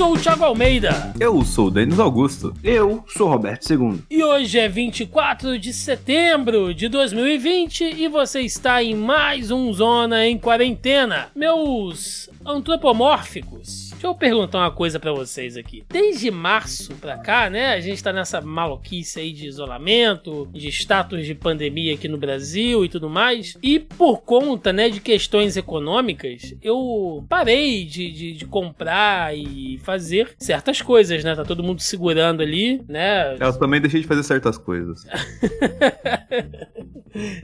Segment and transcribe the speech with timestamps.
[0.00, 1.12] sou o Thiago Almeida.
[1.20, 2.54] Eu sou o Denis Augusto.
[2.64, 4.02] Eu sou o Roberto II.
[4.10, 10.26] E hoje é 24 de setembro de 2020 e você está em mais um Zona
[10.26, 11.28] em Quarentena.
[11.36, 13.89] Meus antropomórficos.
[14.00, 15.84] Deixa eu perguntar uma coisa para vocês aqui.
[15.86, 21.26] Desde março pra cá, né, a gente tá nessa maluquice aí de isolamento, de status
[21.26, 23.58] de pandemia aqui no Brasil e tudo mais.
[23.62, 30.30] E por conta, né, de questões econômicas, eu parei de, de, de comprar e fazer
[30.38, 31.36] certas coisas, né?
[31.36, 33.36] Tá todo mundo segurando ali, né?
[33.38, 35.04] Eu também deixei de fazer certas coisas.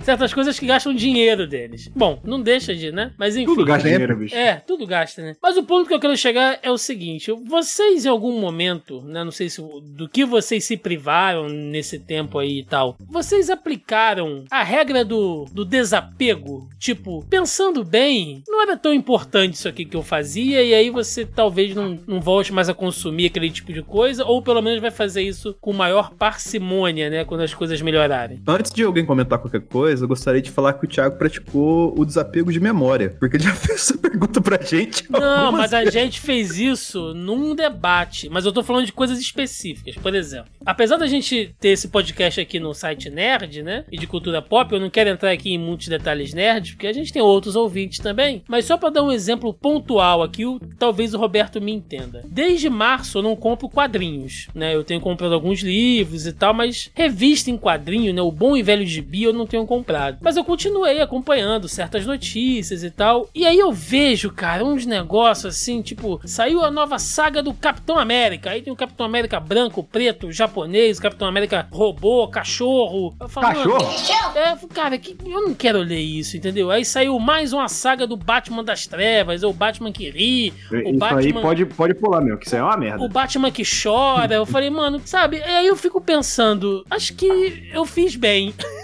[0.00, 1.92] certas coisas que gastam dinheiro deles.
[1.94, 3.12] Bom, não deixa de, né?
[3.18, 3.44] Mas enfim.
[3.44, 4.34] Tudo gasta dinheiro, bicho.
[4.34, 5.36] É, tudo gasta, né?
[5.42, 9.24] Mas o ponto que eu quero chegar é o seguinte: vocês em algum momento, né?
[9.24, 14.44] Não sei se do que vocês se privaram nesse tempo aí e tal, vocês aplicaram
[14.50, 16.68] a regra do, do desapego?
[16.78, 21.24] Tipo, pensando bem, não era tão importante isso aqui que eu fazia, e aí você
[21.24, 24.90] talvez não, não volte mais a consumir aquele tipo de coisa, ou pelo menos vai
[24.90, 27.24] fazer isso com maior parcimônia, né?
[27.24, 28.40] Quando as coisas melhorarem.
[28.46, 32.04] Antes de alguém comentar qualquer coisa, eu gostaria de falar que o Thiago praticou o
[32.04, 35.10] desapego de memória, porque ele já fez essa pergunta pra gente.
[35.10, 39.18] Não, mas a gente fez fez isso num debate, mas eu tô falando de coisas
[39.18, 39.94] específicas.
[39.96, 43.84] Por exemplo, apesar da gente ter esse podcast aqui no site Nerd, né?
[43.90, 46.92] E de cultura pop, eu não quero entrar aqui em muitos detalhes nerds, porque a
[46.92, 48.42] gente tem outros ouvintes também.
[48.46, 52.22] Mas só para dar um exemplo pontual aqui, o, talvez o Roberto me entenda.
[52.26, 54.74] Desde março eu não compro quadrinhos, né?
[54.74, 58.20] Eu tenho comprado alguns livros e tal, mas revista em quadrinho, né?
[58.20, 60.18] O bom e velho gibi eu não tenho comprado.
[60.20, 63.30] Mas eu continuei acompanhando certas notícias e tal.
[63.34, 67.98] E aí eu vejo, cara, uns negócios assim, tipo, saiu a nova saga do Capitão
[67.98, 68.50] América.
[68.50, 73.14] Aí tem o Capitão América branco, preto, japonês, Capitão América robô, cachorro.
[73.28, 74.36] Falo, cachorro?
[74.36, 76.70] É, cara, que, eu não quero ler isso, entendeu?
[76.70, 80.52] Aí saiu mais uma saga do Batman das Trevas, ou o Batman que ri.
[80.70, 81.20] O isso Batman...
[81.20, 83.04] aí pode, pode pular, meu, que isso aí é uma merda.
[83.04, 84.34] O Batman que chora.
[84.34, 85.42] eu falei, mano, sabe?
[85.42, 88.54] Aí eu fico pensando, acho que eu fiz bem.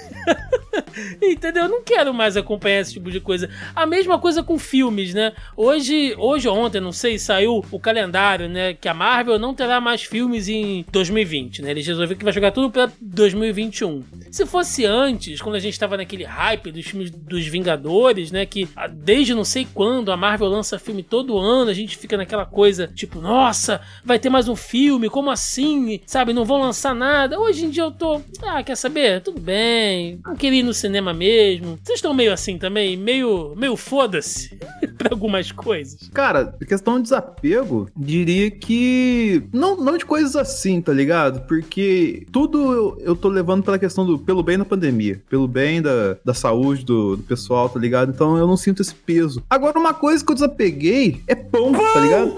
[1.22, 1.64] Entendeu?
[1.64, 3.48] Eu não quero mais acompanhar esse tipo de coisa.
[3.75, 5.32] A mesma coisa com filmes, né?
[5.56, 8.75] Hoje, hoje ou ontem, não sei, saiu o calendário, né?
[8.75, 11.70] Que a Marvel não terá mais filmes em 2020, né?
[11.70, 14.03] Eles resolveram que vai jogar tudo pra 2021.
[14.30, 18.47] Se fosse antes, quando a gente tava naquele hype dos filmes dos Vingadores, né?
[18.47, 22.16] Que ah, desde não sei quando a Marvel lança filme todo ano, a gente fica
[22.16, 26.00] naquela coisa tipo, nossa, vai ter mais um filme, como assim?
[26.06, 27.38] Sabe, não vão lançar nada.
[27.38, 29.20] Hoje em dia eu tô, ah, quer saber?
[29.20, 31.78] Tudo bem, não queria ir no cinema mesmo.
[31.82, 32.97] Vocês estão meio assim também?
[32.97, 34.59] Meio, meio foda-se
[34.98, 36.10] pra algumas coisas?
[36.12, 39.42] Cara, questão de desapego, diria que.
[39.53, 41.47] Não, não de coisas assim, tá ligado?
[41.47, 44.19] Porque tudo eu, eu tô levando pela questão do.
[44.19, 48.10] pelo bem da pandemia, pelo bem da, da saúde do, do pessoal, tá ligado?
[48.10, 49.42] Então eu não sinto esse peso.
[49.48, 51.92] Agora, uma coisa que eu desapeguei é pão, pão!
[51.92, 52.37] tá ligado?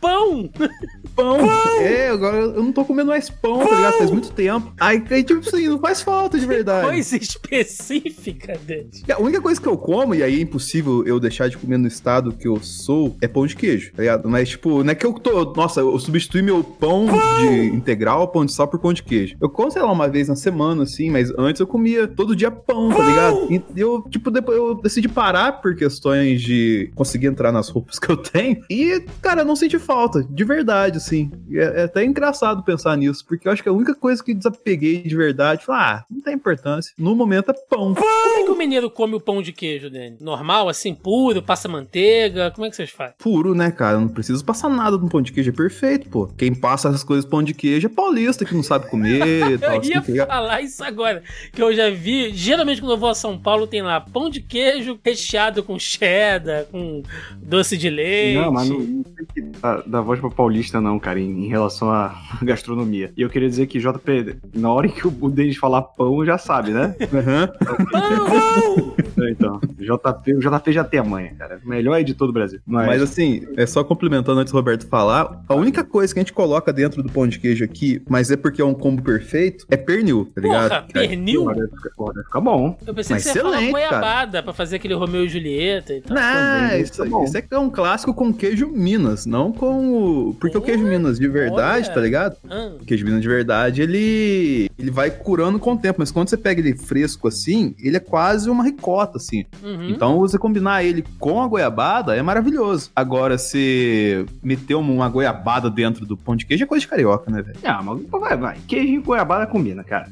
[0.00, 0.50] pão!
[1.14, 1.38] Pão.
[1.38, 1.80] pão.
[1.80, 3.68] É, agora eu não tô comendo mais pão, pão.
[3.68, 3.98] tá ligado?
[3.98, 4.72] Faz muito tempo.
[4.80, 6.86] Aí, tipo assim, não faz falta de verdade.
[6.88, 9.10] Coisa específica, Dante.
[9.10, 11.86] A única coisa que eu como, e aí é impossível eu deixar de comer no
[11.88, 14.28] estado que eu sou, é pão de queijo, tá ligado?
[14.28, 15.52] Mas, tipo, não é que eu tô.
[15.54, 17.18] Nossa, eu substituí meu pão, pão.
[17.40, 19.36] de integral, pão de sal por pão de queijo.
[19.40, 22.50] Eu como, sei lá, uma vez na semana, assim, mas antes eu comia todo dia
[22.50, 22.98] pão, pão.
[22.98, 23.48] tá ligado?
[23.52, 28.10] E eu, tipo, depois eu decidi parar por questões de conseguir entrar nas roupas que
[28.10, 28.62] eu tenho.
[28.70, 31.30] E, cara, eu não senti falta, de verdade, assim.
[31.52, 35.02] É, é, até engraçado pensar nisso, porque eu acho que a única coisa que desapeguei
[35.02, 36.92] de verdade, foi, ah, não tem importância.
[36.98, 37.94] No momento é pão.
[37.94, 38.02] pão.
[38.02, 40.16] Como é que o mineiro come o pão de queijo, Dani?
[40.20, 42.50] Normal, assim, puro, passa manteiga?
[42.50, 43.14] Como é que vocês fazem?
[43.18, 43.98] Puro, né, cara?
[43.98, 46.26] Não precisa passar nada no pão de queijo, é perfeito, pô.
[46.26, 49.76] Quem passa essas coisas pão de queijo é paulista que não sabe comer e tal.
[49.76, 51.22] eu ia assim, falar isso agora,
[51.52, 54.40] que eu já vi, geralmente quando eu vou a São Paulo tem lá pão de
[54.40, 57.02] queijo recheado com cheddar, com
[57.36, 58.38] doce de leite.
[58.38, 61.48] Não, mas não, não tem que dar, dar voz pra paulista não, cara, em, em
[61.48, 63.12] relação à gastronomia.
[63.16, 66.70] E eu queria dizer que JP, na hora que o Denis falar pão, já sabe,
[66.70, 66.94] né?
[67.00, 67.46] Uhum.
[67.90, 68.93] Pão!
[69.30, 71.60] Então, JP, o JP já tem a manha, cara.
[71.64, 72.60] Melhor editor do Brasil.
[72.66, 72.86] Mas...
[72.86, 76.32] Mas assim, é só complementando antes do Roberto falar, a única coisa que a gente
[76.32, 79.76] coloca dentro do pão de queijo aqui, mas é porque é um combo perfeito, é
[79.76, 80.68] pernil, tá ligado?
[80.68, 81.46] Porra, pernil?
[81.48, 82.78] Ficar, ficar bom.
[82.86, 84.42] Eu pensei mas que você ia falar goiabada cara.
[84.42, 86.16] pra fazer aquele Romeu e Julieta e tal.
[86.16, 90.34] Não, isso, isso, é um clássico com queijo Minas, não com o...
[90.34, 91.94] Porque o queijo Minas de verdade, Olha.
[91.94, 92.36] tá ligado?
[92.48, 92.72] Ah.
[92.80, 94.70] O queijo Minas de verdade, ele...
[94.78, 98.00] ele vai curando com o tempo, mas quando você pega ele fresco assim, ele é
[98.00, 99.44] quase uma ricota, assim.
[99.62, 99.88] Uhum.
[99.88, 102.90] Então, você combinar ele com a goiabada é maravilhoso.
[102.94, 107.42] Agora, se meter uma goiabada dentro do pão de queijo é coisa de carioca, né,
[107.42, 107.58] velho?
[107.64, 108.58] Ah, mas vai, vai.
[108.68, 110.10] Queijo e goiabada combina, cara.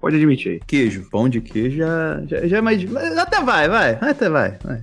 [0.00, 0.60] Pode admitir aí.
[0.66, 2.96] Queijo, pão de queijo já, já, já é mais.
[3.18, 3.98] Até vai, vai.
[4.00, 4.58] Até vai.
[4.62, 4.82] vai.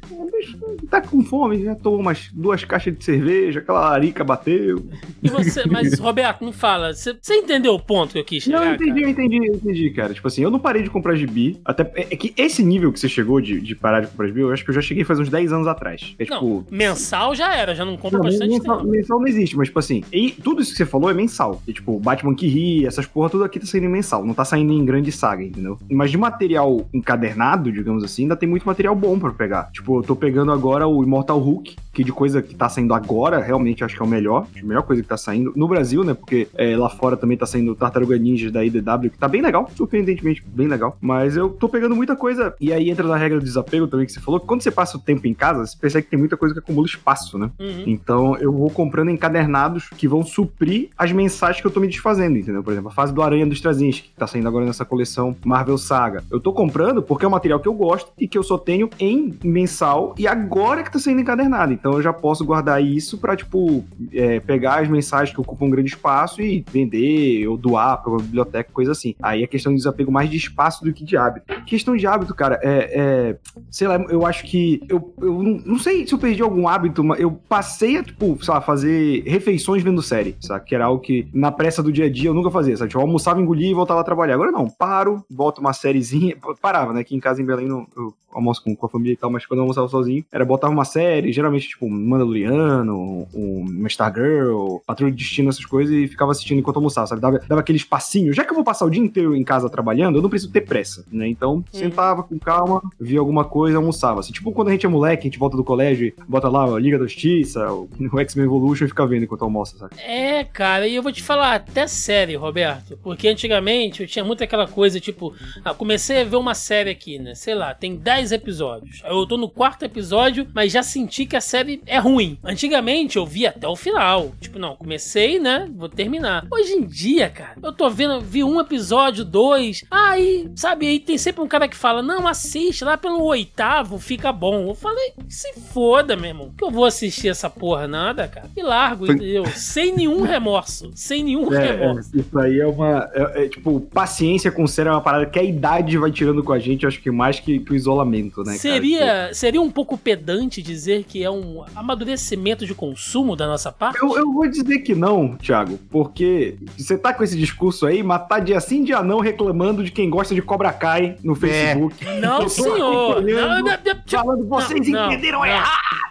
[0.90, 4.86] tá com fome, já tomou umas duas caixas de cerveja, aquela larica bateu.
[5.22, 8.60] E você, mas, Roberto, me fala, você, você entendeu o ponto que eu quis chegar?
[8.60, 9.02] Não, eu entendi, cara?
[9.02, 10.14] eu entendi, eu entendi, cara.
[10.14, 11.60] Tipo assim, eu não parei de comprar gibi.
[11.66, 14.42] Até é é que esse nível que você chegou de, de parar de comprar gibi,
[14.42, 16.16] eu acho que eu já cheguei faz uns 10 anos atrás.
[16.18, 16.66] É Não, tipo.
[16.72, 18.90] mensal já era, já não compro Não, bastante mensal, tempo.
[18.90, 21.62] mensal não existe, mas tipo assim, e tudo isso que você falou é mensal.
[21.68, 24.74] E, tipo, Batman que ri, essas porra, tudo aqui tá saindo mensal, não tá saindo
[24.74, 25.78] em grande saga, entendeu?
[25.92, 29.70] Mas de material encadernado, digamos assim, ainda tem muito material bom pra pegar.
[29.72, 33.40] Tipo, eu tô pegando agora o Immortal Hulk, que de coisa que tá saindo agora,
[33.40, 35.54] realmente acho que é o melhor, a melhor coisa que tá saindo.
[35.56, 36.14] No Brasil, né?
[36.14, 39.70] Porque é, lá fora também tá saindo Tartaruga Ninja da IDW, que tá bem legal,
[39.76, 40.98] surpreendentemente bem legal.
[41.02, 44.12] Mas eu tô pegando muita coisa, e aí entra na regra do desapego também que
[44.12, 46.38] você falou, que quando você passa o tempo em casa, você percebe que tem muita
[46.38, 47.50] coisa que acumula espaço, né?
[47.60, 47.84] Uhum.
[47.88, 52.38] Então eu vou comprando encadernados que vão suprir as mensagens que eu tô me desfazendo,
[52.38, 52.64] entendeu?
[52.64, 55.78] Por exemplo, a fase do Aranha dos Straczynski, que tá saindo agora nessa coleção Marvel
[55.78, 56.24] Saga.
[56.32, 58.90] Eu tô comprando porque é um material que eu gosto e que eu só tenho
[59.00, 61.74] em mensal e agora que tá saindo encadernado.
[61.74, 65.70] Então eu já posso guardar isso pra, tipo, é, pegar as mensagens que ocupam um
[65.70, 69.16] grande espaço e vender ou doar pra uma biblioteca, coisa assim.
[69.22, 71.46] Aí é questão de desapego mais de espaço do que de hábito.
[71.66, 72.92] Questão de hábito, cara, é.
[72.94, 73.23] é
[73.70, 74.82] sei lá, eu acho que.
[74.88, 78.38] Eu, eu não, não sei se eu perdi algum hábito, mas eu passei a, tipo,
[78.44, 80.66] sei lá, fazer refeições vendo série, sabe?
[80.66, 82.90] Que era algo que na pressa do dia a dia eu nunca fazia, sabe?
[82.90, 84.36] Tipo, eu almoçava, engolia e voltava a trabalhar.
[84.36, 86.36] Agora não, paro, boto uma sériezinha.
[86.62, 87.02] Parava, né?
[87.02, 89.46] Aqui em casa em Belém não, eu almoço com, com a família e tal, mas
[89.46, 95.18] quando eu almoçava sozinho, era botava uma série, geralmente, tipo, Mandaloriano, um, Stargirl, Patrulha de
[95.18, 97.22] Destino, essas coisas, e ficava assistindo enquanto almoçava, sabe?
[97.22, 98.34] Dava, dava aquele espacinho.
[98.34, 100.62] Já que eu vou passar o dia inteiro em casa trabalhando, eu não preciso ter
[100.62, 101.28] pressa, né?
[101.28, 104.20] Então, sentava com calma, via alguma coisa, almoçava.
[104.20, 106.80] Assim, tipo quando a gente é moleque, a gente volta do colégio, bota lá a
[106.80, 107.90] Liga da Justiça, o,
[108.20, 109.96] X-Men Evolution e fica vendo enquanto almoça, sabe?
[110.00, 112.98] É, cara, e eu vou te falar, até série, Roberto.
[113.02, 115.34] Porque antigamente eu tinha muito aquela coisa, tipo,
[115.64, 117.36] ah, comecei a ver uma série aqui, né?
[117.36, 119.02] Sei lá, tem 10 episódios.
[119.06, 122.38] Eu tô no quarto episódio, mas já senti que a série é ruim.
[122.44, 124.32] Antigamente eu via até o final.
[124.40, 125.70] Tipo, não, comecei, né?
[125.76, 126.46] Vou terminar.
[126.52, 129.84] Hoje em dia, cara, eu tô vendo, vi um episódio, dois.
[129.90, 134.32] Aí, sabe, aí tem sempre um cara que fala: Não, assiste lá pelo oitavo, fica
[134.32, 134.70] bom.
[134.70, 136.52] Eu falei, se foda, meu irmão.
[136.58, 138.50] Que eu vou assistir essa porra, nada, cara.
[138.56, 139.46] E largo, entendeu?
[139.48, 140.90] Sem nenhum remorso.
[140.96, 142.18] Sem nenhum remorso.
[142.18, 143.10] isso aí é uma.
[143.14, 146.54] É, é, tipo, paciência com série é uma parada que a idade vai tirando com
[146.54, 148.52] a gente, acho que mais que, que o isolamento, né?
[148.52, 148.60] cara?
[148.60, 154.02] Seria, seria um pouco pedante dizer que é um amadurecimento de consumo da nossa parte?
[154.02, 158.26] Eu, eu vou dizer que não, Thiago, porque você tá com esse discurso aí, mas
[158.28, 161.98] tá dia sim, dia não reclamando de quem gosta de Cobra Kai no Facebook.
[162.22, 162.93] Não, senhor.
[162.94, 165.46] Não, não, não, Falando, vocês não, entenderam não.
[165.46, 166.04] errado!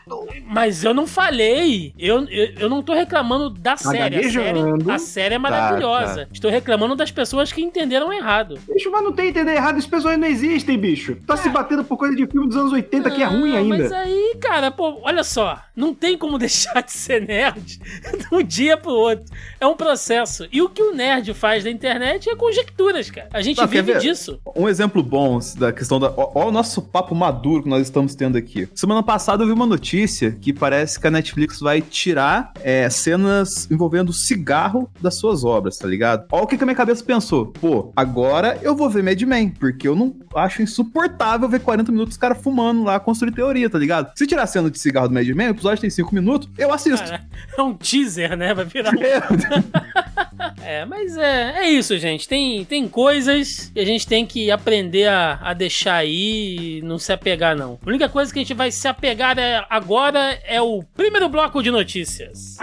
[0.46, 1.94] Mas eu não falei.
[1.99, 4.17] Eu, eu, eu não tô reclamando da série.
[4.17, 6.29] A série, a série é maravilhosa.
[6.32, 8.58] Estou reclamando das pessoas que entenderam errado.
[8.73, 11.17] Bicho, mas não tem entender errado, essas pessoas não existem, bicho.
[11.26, 13.79] Tá se batendo por coisa de filme dos anos 80 que é ruim ainda.
[13.79, 15.61] Mas aí, cara, pô, olha só.
[15.75, 19.25] Não tem como deixar de ser nerd de um dia pro outro.
[19.61, 20.46] É um processo.
[20.52, 23.29] E o que o nerd faz na internet é conjecturas, cara.
[23.32, 24.38] A gente vive disso.
[24.56, 26.12] Um exemplo bom da questão da.
[26.17, 28.69] Ó, ó o nosso papo maduro que nós estamos tendo aqui.
[28.74, 33.69] Semana passada eu vi uma notícia que parece que a Netflix vai tirar é, cenas
[33.70, 36.26] envolvendo cigarro das suas obras, tá ligado?
[36.30, 37.46] Ó o que, que a minha cabeça pensou.
[37.46, 42.14] Pô, agora eu vou ver Mad Men, porque eu não acho insuportável ver 40 minutos
[42.14, 44.12] os caras fumando lá, construir teoria, tá ligado?
[44.17, 46.72] Se tirar a cena de cigarro do Mad Men, o episódio tem 5 minutos, eu
[46.72, 47.08] assisto.
[47.08, 47.26] Cara,
[47.56, 48.55] é um teaser, né?
[48.55, 52.29] Vai virar um É, É, mas é, é isso, gente.
[52.29, 57.12] Tem, tem coisas que a gente tem que aprender a, a deixar aí não se
[57.12, 57.78] apegar, não.
[57.84, 61.62] A única coisa que a gente vai se apegar é- agora é o primeiro bloco
[61.62, 62.56] de notícias.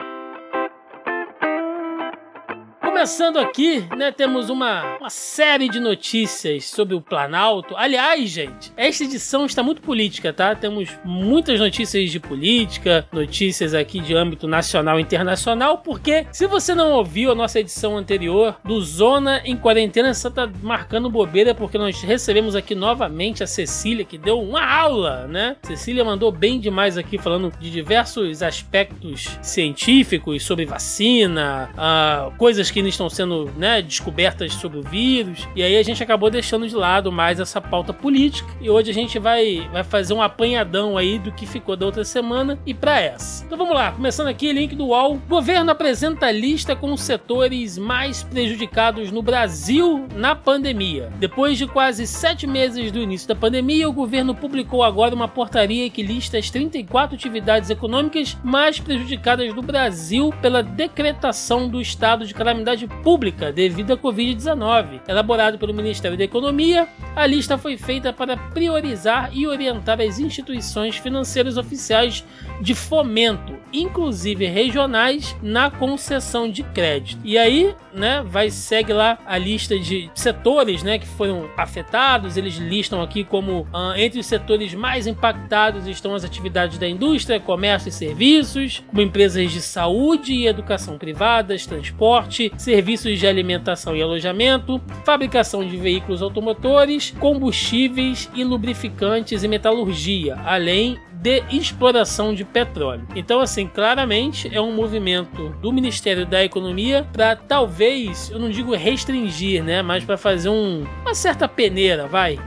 [2.99, 7.73] Começando aqui, né, temos uma, uma série de notícias sobre o Planalto.
[7.77, 10.53] Aliás, gente, esta edição está muito política, tá?
[10.53, 16.75] Temos muitas notícias de política, notícias aqui de âmbito nacional e internacional, porque se você
[16.75, 21.77] não ouviu a nossa edição anterior do Zona em Quarentena, você tá marcando bobeira, porque
[21.77, 25.55] nós recebemos aqui novamente a Cecília, que deu uma aula, né?
[25.63, 32.88] Cecília mandou bem demais aqui, falando de diversos aspectos científicos sobre vacina, ah, coisas que
[32.89, 35.47] ainda estão sendo né, descobertas sobre o vírus.
[35.55, 38.49] E aí a gente acabou deixando de lado mais essa pauta política.
[38.59, 42.03] E hoje a gente vai, vai fazer um apanhadão aí do que ficou da outra
[42.03, 43.45] semana e para essa.
[43.45, 45.21] Então vamos lá, começando aqui, link do UOL.
[45.27, 51.09] Governo apresenta lista com os setores mais prejudicados no Brasil na pandemia.
[51.19, 55.89] Depois de quase sete meses do início da pandemia, o governo publicou agora uma portaria
[55.89, 62.33] que lista as 34 atividades econômicas mais prejudicadas do Brasil pela decretação do estado de
[62.33, 65.01] calamidade atividade pública devido à Covid-19.
[65.07, 66.87] Elaborado pelo Ministério da Economia,
[67.19, 72.23] a lista foi feita para priorizar e orientar as instituições financeiras oficiais
[72.61, 77.19] de fomento, inclusive regionais, na concessão de crédito.
[77.25, 82.37] E aí, né, vai segue lá a lista de setores, né, que foram afetados.
[82.37, 87.39] Eles listam aqui como uh, entre os setores mais impactados estão as atividades da indústria,
[87.39, 94.01] comércio e serviços, como empresas de saúde e educação privadas, transporte, serviços de alimentação e
[94.01, 103.05] alojamento, fabricação de veículos automotores, combustíveis e lubrificantes e metalurgia, além de exploração de petróleo.
[103.15, 108.73] Então, assim, claramente é um movimento do Ministério da Economia para talvez, eu não digo
[108.73, 112.39] restringir, né, mas para fazer um, uma certa peneira, vai,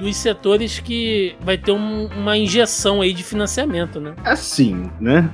[0.00, 4.14] dos setores que vai ter um, uma injeção aí de financiamento, né?
[4.24, 5.30] Assim, né?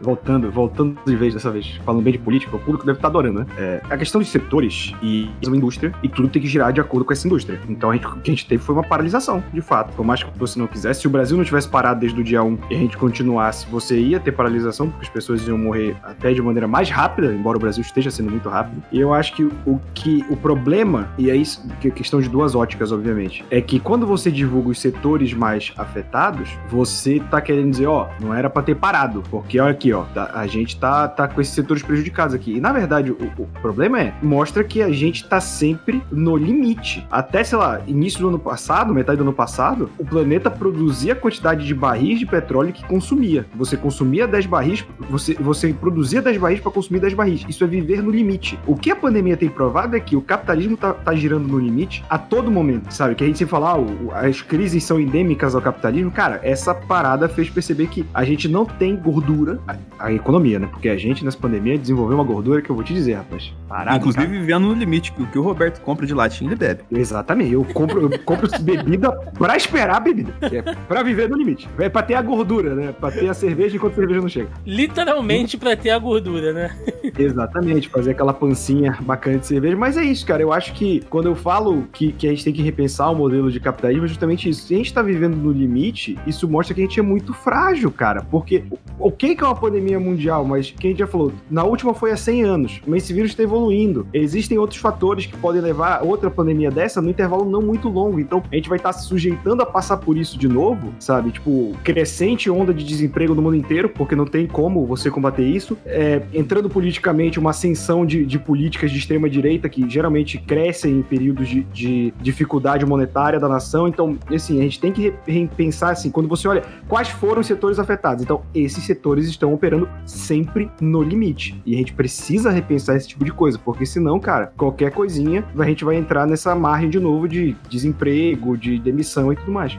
[0.00, 3.40] Voltando, voltando de vez dessa vez, falando bem de política, o público deve estar adorando,
[3.40, 3.46] né?
[3.58, 7.04] É, a questão de setores e uma indústria, e tudo tem que girar de acordo
[7.04, 7.60] com essa indústria.
[7.68, 9.94] Então, a gente, o que a gente teve foi uma paralisação, de fato.
[9.94, 12.42] Por mais que você não quisesse, se o Brasil não tivesse parado desde o dia
[12.42, 16.32] 1 e a gente continuasse, você ia ter paralisação, porque as pessoas iam morrer até
[16.32, 18.82] de maneira mais rápida, embora o Brasil esteja sendo muito rápido.
[18.92, 22.28] E eu acho que o que o problema, e é isso que é questão de
[22.28, 27.70] duas óticas, obviamente, é que quando você divulga os setores mais afetados, você tá querendo
[27.70, 31.08] dizer, ó, não era para ter parado, porque olha aqui, ó, tá, a gente tá,
[31.08, 32.56] tá com esses setores prejudicados aqui.
[32.56, 37.06] E na verdade, o, o problema é, mostra que a gente tá sempre no limite.
[37.10, 41.16] Até, sei lá, início do ano passado, metade do ano passado, o planeta produzia a
[41.16, 43.46] quantidade de barris de petróleo que consumia.
[43.54, 47.44] Você consumia 10 barris, você, você produzia 10 barris para consumir 10 barris.
[47.48, 48.58] Isso é viver no limite.
[48.66, 52.04] O que a pandemia tem provado é que o capitalismo tá, tá girando no limite
[52.08, 53.14] a todo momento, sabe?
[53.14, 53.76] Que a gente se falar,
[54.12, 56.10] ah, as crises são endêmicas ao capitalismo.
[56.10, 60.68] Cara, essa parada fez perceber que a gente não tem gordura, a, a economia, né?
[60.70, 63.52] Porque a gente nessa pandemia desenvolveu uma gordura que eu vou te dizer, rapaz.
[63.68, 64.38] Parado, Inclusive cara.
[64.40, 66.82] vivendo no limite, o que o Roberto compra de latinha ele bebe.
[66.90, 67.52] Exatamente.
[67.52, 70.32] Eu compro, eu compro bebida pra esperar a bebida.
[70.40, 71.68] É pra viver no limite.
[71.78, 72.94] É pra ter a gordura, né?
[72.98, 74.48] Pra ter a cerveja enquanto a cerveja não chega.
[74.64, 76.76] Literalmente pra ter a gordura, né?
[77.18, 79.76] Exatamente, fazer aquela pancinha bacana de cerveja.
[79.76, 80.42] Mas é isso, cara.
[80.42, 83.50] Eu acho que quando eu falo que, que a gente tem que repensar o modelo
[83.50, 84.66] de capitalismo, é justamente isso.
[84.66, 87.90] Se a gente tá vivendo no limite, isso mostra que a gente é muito frágil,
[87.90, 88.22] cara.
[88.30, 88.64] Porque
[88.98, 90.44] o que é uma pandemia mundial?
[90.44, 94.06] Mas quem já falou, na última foi há 100 anos, mas esse vírus está evoluindo.
[94.12, 98.20] Existem outros fatores que podem levar a outra pandemia dessa no intervalo não muito longo.
[98.20, 101.30] Então a gente vai estar tá se sujeitando a passar por isso de novo, sabe?
[101.30, 105.78] Tipo, crescente onda de desemprego no mundo inteiro, porque não tem como você combater isso.
[105.86, 111.48] É, entrando politicamente, uma ascensão de, de políticas de extrema-direita que geralmente crescem em períodos
[111.48, 113.88] de, de, dificuldade monetária da nação.
[113.88, 117.78] Então, assim, a gente tem que repensar, assim, quando você olha quais foram os setores
[117.78, 118.22] afetados.
[118.22, 121.58] Então, esses setores estão operando sempre no limite.
[121.64, 125.64] E a gente precisa repensar esse tipo de coisa, porque senão, cara, qualquer coisinha, a
[125.64, 129.78] gente vai entrar nessa margem de novo de desemprego, de demissão e tudo mais.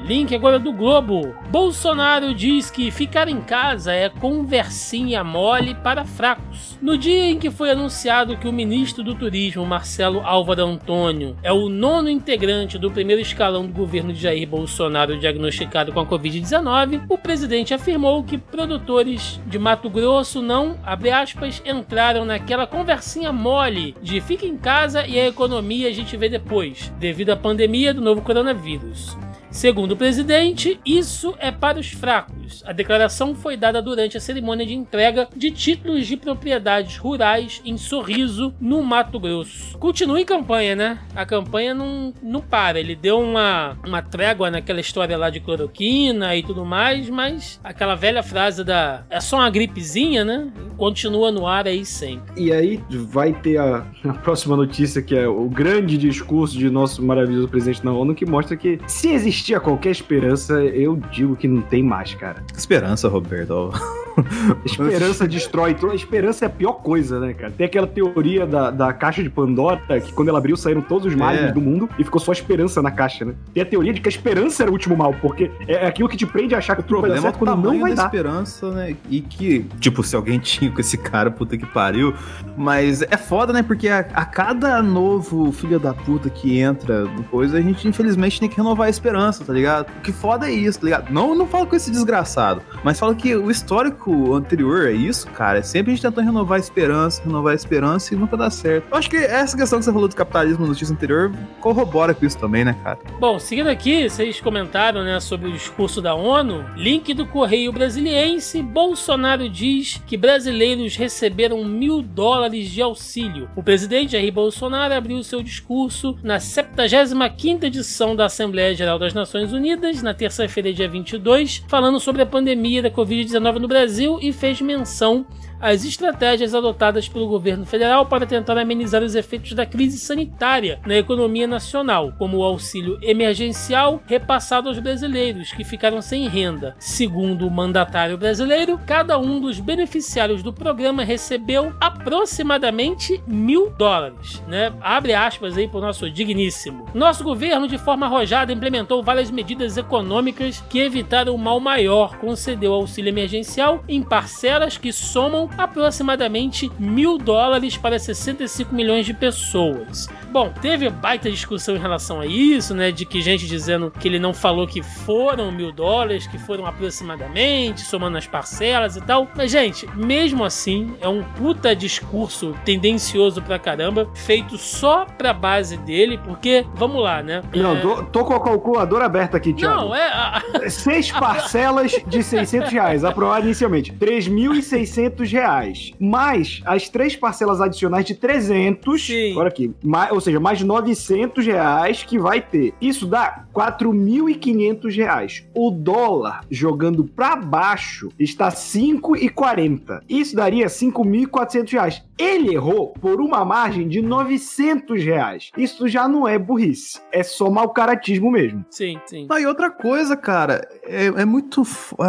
[0.00, 1.35] Link agora do Globo.
[1.50, 6.76] Bolsonaro diz que ficar em casa é conversinha mole para fracos.
[6.82, 11.52] No dia em que foi anunciado que o ministro do Turismo, Marcelo Álvaro Antônio, é
[11.52, 17.04] o nono integrante do primeiro escalão do governo de Jair Bolsonaro diagnosticado com a Covid-19,
[17.08, 23.94] o presidente afirmou que produtores de Mato Grosso não, abre aspas, entraram naquela conversinha mole
[24.02, 28.00] de fica em casa e a economia a gente vê depois, devido à pandemia do
[28.00, 29.16] novo coronavírus.
[29.56, 32.62] Segundo o presidente, isso é para os fracos.
[32.66, 37.78] A declaração foi dada durante a cerimônia de entrega de títulos de propriedades rurais em
[37.78, 39.78] Sorriso, no Mato Grosso.
[39.78, 40.98] Continua em campanha, né?
[41.14, 42.78] A campanha não, não para.
[42.78, 47.94] Ele deu uma, uma trégua naquela história lá de cloroquina e tudo mais, mas aquela
[47.94, 50.52] velha frase da é só uma gripezinha, né?
[50.76, 52.30] Continua no ar aí sempre.
[52.36, 57.02] E aí vai ter a, a próxima notícia que é o grande discurso de nosso
[57.02, 61.46] maravilhoso presidente na ONU que mostra que se existir existia qualquer esperança, eu digo que
[61.46, 62.42] não tem mais, cara.
[62.56, 63.70] Esperança, Roberto.
[64.64, 65.92] Esperança destrói tudo.
[65.92, 67.52] A esperança é a pior coisa, né, cara?
[67.52, 71.14] Tem aquela teoria da, da caixa de Pandora, que quando ela abriu saíram todos os
[71.14, 71.52] males é.
[71.52, 73.34] do mundo e ficou só a esperança na caixa, né?
[73.52, 76.16] Tem a teoria de que a esperança era o último mal, porque é aquilo que
[76.16, 78.06] te prende a achar que o tudo vai dar certo quando não vai da dar.
[78.06, 78.96] esperança, né?
[79.08, 82.14] E que, tipo, se alguém tinha com esse cara, puta que pariu.
[82.56, 83.62] Mas é foda, né?
[83.62, 88.48] Porque a, a cada novo filho da puta que entra depois, a gente infelizmente tem
[88.48, 89.88] que renovar a esperança, tá ligado?
[89.98, 91.10] O que foda é isso, tá ligado?
[91.12, 95.62] Não, não falo com esse desgraçado, mas falo que o histórico anterior é isso, cara.
[95.62, 98.86] Sempre a gente tentando renovar a esperança, renovar a esperança e nunca dá certo.
[98.90, 102.24] Eu acho que essa questão que você falou do capitalismo no notícia anterior corrobora com
[102.24, 102.98] isso também, né, cara?
[103.18, 106.64] Bom, seguindo aqui, vocês comentaram, né, sobre o discurso da ONU.
[106.76, 108.62] Link do Correio Brasiliense.
[108.62, 113.48] Bolsonaro diz que brasileiros receberam mil dólares de auxílio.
[113.56, 119.52] O presidente Jair Bolsonaro abriu seu discurso na 75ª edição da Assembleia Geral das Nações
[119.52, 124.60] Unidas, na terça-feira, dia 22, falando sobre a pandemia da Covid-19 no Brasil e fez
[124.60, 125.26] menção
[125.60, 130.96] as estratégias adotadas pelo governo federal para tentar amenizar os efeitos da crise sanitária na
[130.96, 136.74] economia nacional, como o auxílio emergencial repassado aos brasileiros que ficaram sem renda.
[136.78, 144.42] Segundo o mandatário brasileiro, cada um dos beneficiários do programa recebeu aproximadamente mil dólares.
[144.46, 144.72] Né?
[144.80, 146.86] Abre aspas aí para o nosso digníssimo.
[146.94, 152.72] Nosso governo, de forma arrojada, implementou várias medidas econômicas que evitaram o mal maior, concedeu
[152.72, 160.08] auxílio emergencial em parcelas que somam aproximadamente mil dólares para 65 milhões de pessoas.
[160.30, 162.90] Bom, teve baita discussão em relação a isso, né?
[162.90, 167.80] De que gente dizendo que ele não falou que foram mil dólares, que foram aproximadamente,
[167.82, 169.28] somando as parcelas e tal.
[169.34, 175.76] Mas, gente, mesmo assim, é um puta discurso tendencioso pra caramba, feito só pra base
[175.78, 177.42] dele, porque, vamos lá, né?
[177.54, 177.80] Não, é...
[177.80, 179.76] tô, tô, com a calculadora aberta aqui, Thiago.
[179.76, 180.68] Não, é.
[180.68, 183.92] Seis parcelas de 600 reais, aprovado inicialmente.
[183.92, 185.92] 3.600 reais.
[186.00, 189.06] Mais as três parcelas adicionais de 300.
[189.06, 189.36] Sim.
[189.36, 189.72] Olha aqui.
[189.82, 192.72] Mais, ou seja, mais 900 reais que vai ter.
[192.80, 195.46] Isso dá 4.500 reais.
[195.54, 200.00] O dólar jogando para baixo está 5,40.
[200.08, 202.02] Isso daria 5.400 reais.
[202.18, 205.50] Ele errou por uma margem de 900 reais.
[205.56, 207.00] Isso já não é burrice.
[207.12, 208.64] É só mau caratismo mesmo.
[208.70, 209.26] Sim, sim.
[209.30, 211.62] Ah, e outra coisa, cara, é, é muito.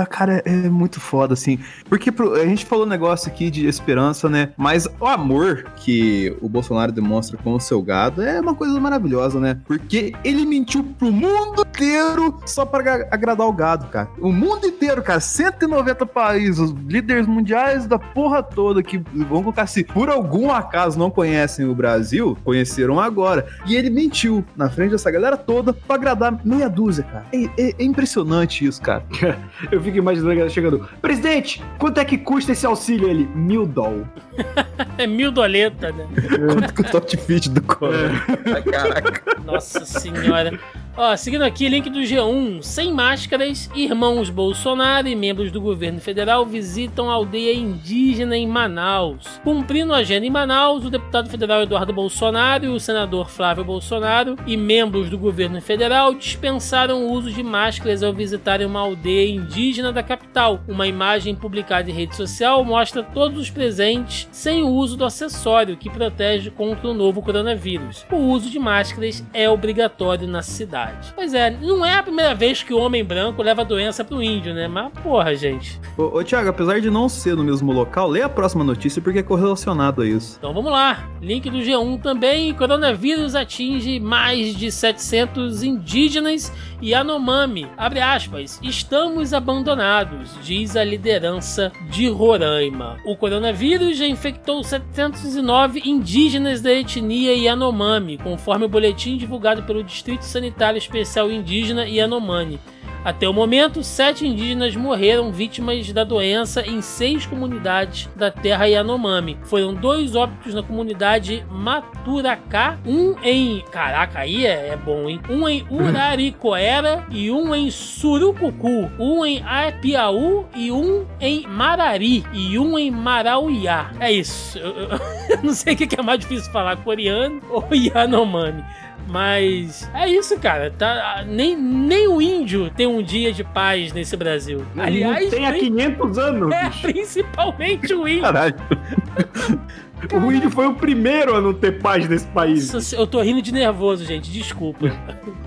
[0.09, 1.59] Cara, é muito foda, assim.
[1.89, 4.53] Porque pro, a gente falou um negócio aqui de esperança, né?
[4.55, 9.39] Mas o amor que o Bolsonaro demonstra com o seu gado é uma coisa maravilhosa,
[9.39, 9.59] né?
[9.65, 14.09] Porque ele mentiu pro mundo inteiro só para agradar o gado, cara.
[14.19, 15.19] O mundo inteiro, cara.
[15.19, 21.09] 190 países, líderes mundiais da porra toda que vão colocar assim por algum acaso não
[21.09, 23.47] conhecem o Brasil, conheceram agora.
[23.65, 27.25] E ele mentiu na frente dessa galera toda pra agradar meia dúzia, cara.
[27.33, 29.03] É, é, é impressionante isso, cara.
[29.71, 33.10] Eu fico imaginando a galera chegando: Presidente, quanto é que custa esse auxílio?
[33.10, 34.05] Ele, mil doll.
[34.99, 36.07] é mil doleta, né?
[36.45, 37.63] Quanto custa o outfit do?
[37.88, 38.62] É.
[38.62, 39.41] Caraca.
[39.43, 40.60] Nossa senhora.
[40.99, 42.63] Ó, seguindo aqui, link do G1.
[42.63, 49.39] Sem máscaras, irmãos Bolsonaro e membros do governo federal visitam a aldeia indígena em Manaus.
[49.43, 54.38] Cumprindo a agenda em Manaus, o deputado federal Eduardo Bolsonaro e o senador Flávio Bolsonaro
[54.47, 59.93] e membros do governo federal dispensaram o uso de máscaras ao visitarem uma aldeia indígena
[59.93, 60.62] da capital.
[60.67, 65.77] Uma imagem publicada em rede social mostra todos os presentes sem o uso do acessório
[65.77, 68.03] que protege contra o novo coronavírus.
[68.12, 71.13] O uso de máscaras é obrigatório na cidade verdade.
[71.15, 74.21] Pois é, não é a primeira vez que o homem branco leva a doença pro
[74.21, 74.67] índio, né?
[74.67, 75.80] Mas porra, gente.
[75.97, 79.19] Ô, ô Thiago, apesar de não ser no mesmo local, lê a próxima notícia porque
[79.19, 80.38] é correlacionado a isso.
[80.38, 81.10] Então vamos lá.
[81.21, 82.54] Link do G1 também.
[82.54, 87.67] Coronavírus atinge mais de 700 indígenas e Anomami.
[87.78, 88.60] Abre aspas.
[88.62, 92.97] Estamos abandonados, diz a liderança de Roraima.
[93.06, 100.23] O coronavírus já infectou 709 indígenas da etnia Yanomami, conforme o boletim divulgado pelo Distrito
[100.23, 102.59] Sanitário Especial Indígena Yanomami.
[103.07, 109.37] Até o momento, sete indígenas morreram vítimas da doença em seis comunidades da terra Yanomami.
[109.43, 113.63] Foram dois óbitos na comunidade Maturacá, um em.
[113.71, 115.21] Caraca, aí é, é bom, hein?
[115.29, 122.59] Um em Uraricoera e um em Surucucu, um em Apiaú e um em Marari e
[122.59, 123.91] um em Marauiá.
[124.01, 124.59] É isso.
[124.59, 124.89] Eu, eu,
[125.29, 128.65] eu não sei o que é mais difícil falar, coreano ou Yanomami.
[129.08, 130.72] Mas é isso, cara.
[130.78, 134.65] Tá, nem, nem o índio tem um dia de paz nesse Brasil.
[134.78, 136.52] Aliás, tem há 500 anos.
[136.52, 138.22] É, principalmente o índio.
[138.24, 138.56] Caralho.
[140.13, 142.93] O índio foi o primeiro a não ter paz nesse país.
[142.93, 144.31] Eu tô rindo de nervoso, gente.
[144.31, 144.91] Desculpa.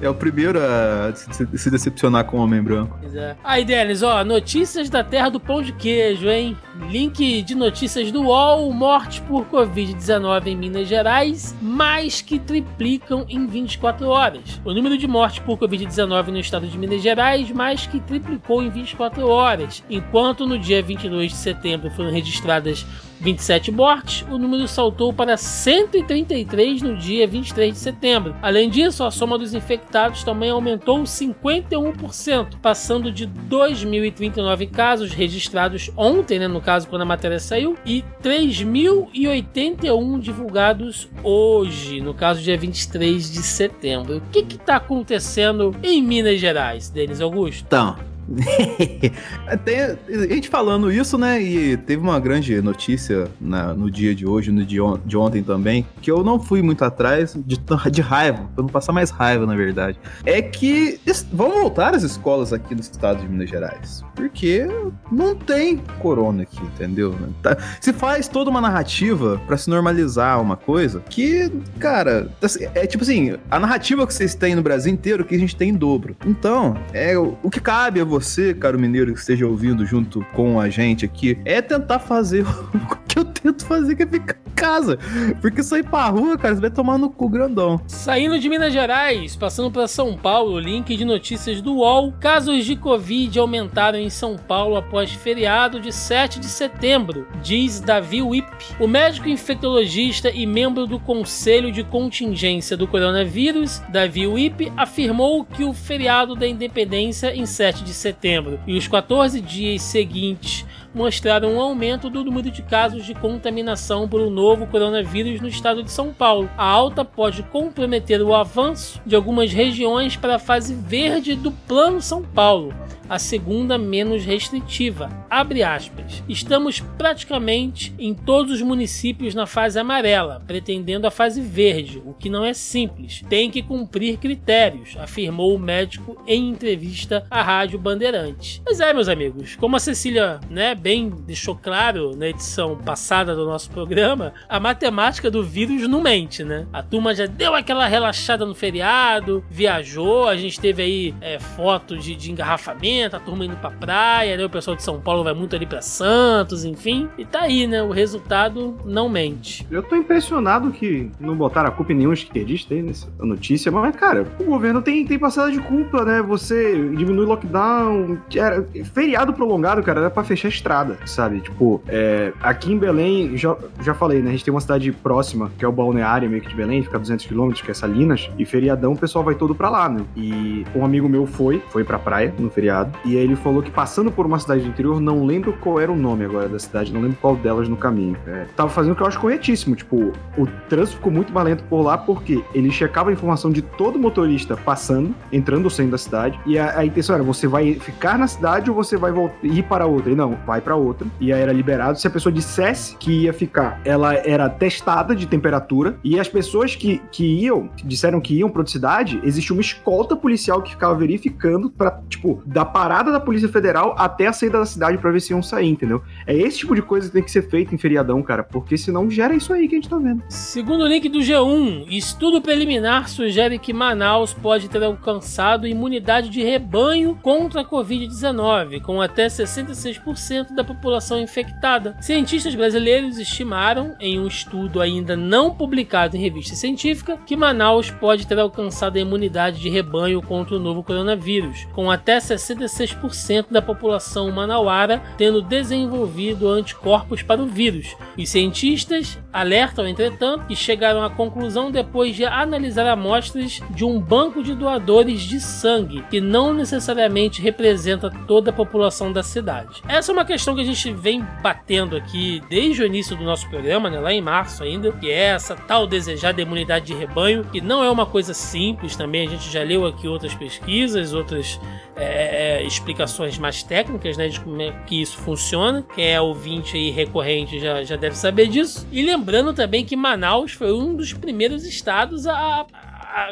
[0.01, 2.99] É o primeiro a se decepcionar com o homem branco.
[3.15, 3.37] É.
[3.45, 6.57] Aí, Denis, ó, notícias da terra do pão de queijo, hein?
[6.89, 13.47] Link de notícias do UOL: morte por Covid-19 em Minas Gerais, mais que triplicam em
[13.47, 14.61] 24 horas.
[14.65, 18.71] O número de mortes por Covid-19 no estado de Minas Gerais mais que triplicou em
[18.71, 22.87] 24 horas, enquanto no dia 22 de setembro foram registradas
[23.21, 28.35] 27 mortes, o número saltou para 133 no dia 23 de setembro.
[28.41, 36.39] Além disso, a soma dos infectados também aumentou 51%, passando de 2.039 casos registrados ontem,
[36.39, 43.31] né, no caso quando a matéria saiu, e 3.081 divulgados hoje, no caso dia 23
[43.31, 44.17] de setembro.
[44.17, 47.65] O que está acontecendo em Minas Gerais, Denis Augusto?
[47.67, 48.10] Então,
[49.65, 51.43] Tem, a gente falando isso, né?
[51.43, 55.87] E teve uma grande notícia na, no dia de hoje, no dia de ontem também,
[56.01, 57.59] que eu não fui muito atrás de,
[57.91, 59.99] de raiva, pra não passar mais raiva, na verdade.
[60.25, 61.01] É que
[61.33, 64.05] vão voltar as escolas aqui no estado de Minas Gerais.
[64.15, 64.67] Porque
[65.11, 67.15] não tem corona aqui, entendeu?
[67.43, 72.87] Tá, se faz toda uma narrativa para se normalizar uma coisa que, cara, assim, é
[72.87, 75.75] tipo assim, a narrativa que vocês têm no Brasil inteiro que a gente tem em
[75.75, 76.17] dobro.
[76.27, 80.61] Então, é o que cabe a você você, caro mineiro, que esteja ouvindo junto com
[80.61, 82.45] a gente aqui, é tentar fazer
[83.11, 84.99] que eu tento fazer, que é ficar em casa.
[85.41, 87.81] Porque sair pra rua, cara, você vai tomar no cu grandão.
[87.89, 92.13] Saindo de Minas Gerais, passando para São Paulo, link de notícias do UOL.
[92.21, 98.23] Casos de Covid aumentaram em São Paulo após feriado de 7 de setembro, diz Davi
[98.23, 98.49] Wip.
[98.79, 105.65] O médico infectologista e membro do Conselho de Contingência do Coronavírus, Davi Wip, afirmou que
[105.65, 111.61] o feriado da independência em 7 de setembro e os 14 dias seguintes mostraram um
[111.61, 116.13] aumento do número de casos de contaminação por um novo coronavírus no estado de São
[116.13, 116.51] Paulo.
[116.57, 122.01] A alta pode comprometer o avanço de algumas regiões para a fase verde do Plano
[122.01, 122.75] São Paulo,
[123.11, 125.11] a segunda menos restritiva.
[125.29, 126.23] Abre aspas.
[126.29, 132.31] Estamos praticamente em todos os municípios na fase amarela, pretendendo a fase verde, o que
[132.31, 133.25] não é simples.
[133.29, 138.63] Tem que cumprir critérios, afirmou o médico em entrevista à Rádio Bandeirantes.
[138.65, 143.45] Mas é, meus amigos, como a Cecília, né, bem deixou claro na edição passada do
[143.45, 146.65] nosso programa, a matemática do vírus não mente, né?
[146.73, 151.99] A turma já deu aquela relaxada no feriado, viajou, a gente teve aí é, foto
[151.99, 154.45] de, de engarrafamento a turma indo pra praia, né?
[154.45, 157.09] O pessoal de São Paulo vai muito ali pra Santos, enfim.
[157.19, 157.83] E tá aí, né?
[157.83, 159.67] O resultado não mente.
[159.71, 163.95] Eu tô impressionado que não botaram a culpa em nenhum esquerdista aí nessa notícia, mas,
[163.97, 166.23] cara, o governo tem, tem passada de culpa, né?
[166.23, 171.41] Você diminui lockdown, era, feriado prolongado, cara, era pra fechar a estrada, sabe?
[171.41, 174.29] Tipo, é, aqui em Belém, já, já falei, né?
[174.29, 176.97] A gente tem uma cidade próxima, que é o Balneário, meio que de Belém, fica
[176.97, 180.05] a 200 quilômetros, que é Salinas, e feriadão o pessoal vai todo pra lá, né?
[180.17, 183.71] E um amigo meu foi, foi pra praia no feriado, e aí ele falou que
[183.71, 186.93] passando por uma cidade do interior, não lembro qual era o nome agora da cidade,
[186.93, 188.17] não lembro qual delas no caminho.
[188.27, 189.77] É, tava fazendo o que eu acho corretíssimo.
[189.77, 193.63] Tipo, o trânsito ficou muito mais lento por lá porque ele checava a informação de
[193.63, 196.39] todo motorista passando, entrando ou saindo da cidade.
[196.47, 199.63] E a, a intenção era: você vai ficar na cidade ou você vai voltar, ir
[199.65, 200.13] para outra?
[200.13, 201.07] E não, vai para outra.
[201.21, 201.99] E aí era liberado.
[201.99, 205.97] Se a pessoa dissesse que ia ficar, ela era testada de temperatura.
[206.03, 210.17] E as pessoas que, que iam, disseram que iam para outra cidade, existia uma escolta
[210.17, 214.65] policial que ficava verificando para, tipo, dar parada da Polícia Federal até a saída da
[214.65, 216.03] cidade para ver se iam sair, entendeu?
[216.27, 219.11] É esse tipo de coisa que tem que ser feito em feriadão, cara, porque senão
[219.11, 220.23] gera isso aí que a gente tá vendo.
[220.31, 226.43] Segundo o link do G1, estudo preliminar sugere que Manaus pode ter alcançado imunidade de
[226.43, 231.99] rebanho contra a Covid-19, com até 66% da população infectada.
[232.01, 238.27] Cientistas brasileiros estimaram, em um estudo ainda não publicado em revista científica, que Manaus pode
[238.27, 243.63] ter alcançado a imunidade de rebanho contra o novo coronavírus, com até 66 66% da
[243.63, 247.97] população manauara tendo desenvolvido anticorpos para o vírus.
[248.17, 254.43] Os cientistas alertam, entretanto, que chegaram à conclusão depois de analisar amostras de um banco
[254.43, 259.83] de doadores de sangue, que não necessariamente representa toda a população da cidade.
[259.89, 263.49] Essa é uma questão que a gente vem batendo aqui desde o início do nosso
[263.49, 267.61] programa, né, lá em março ainda, que é essa tal desejada imunidade de rebanho, que
[267.61, 271.61] não é uma coisa simples também, a gente já leu aqui outras pesquisas, outras
[271.97, 275.85] é, é, explicações mais técnicas, né, de como é que isso funciona.
[275.95, 278.87] Quem é ouvinte aí recorrente já, já deve saber disso.
[278.91, 282.67] E lembrando também que Manaus foi um dos primeiros estados a,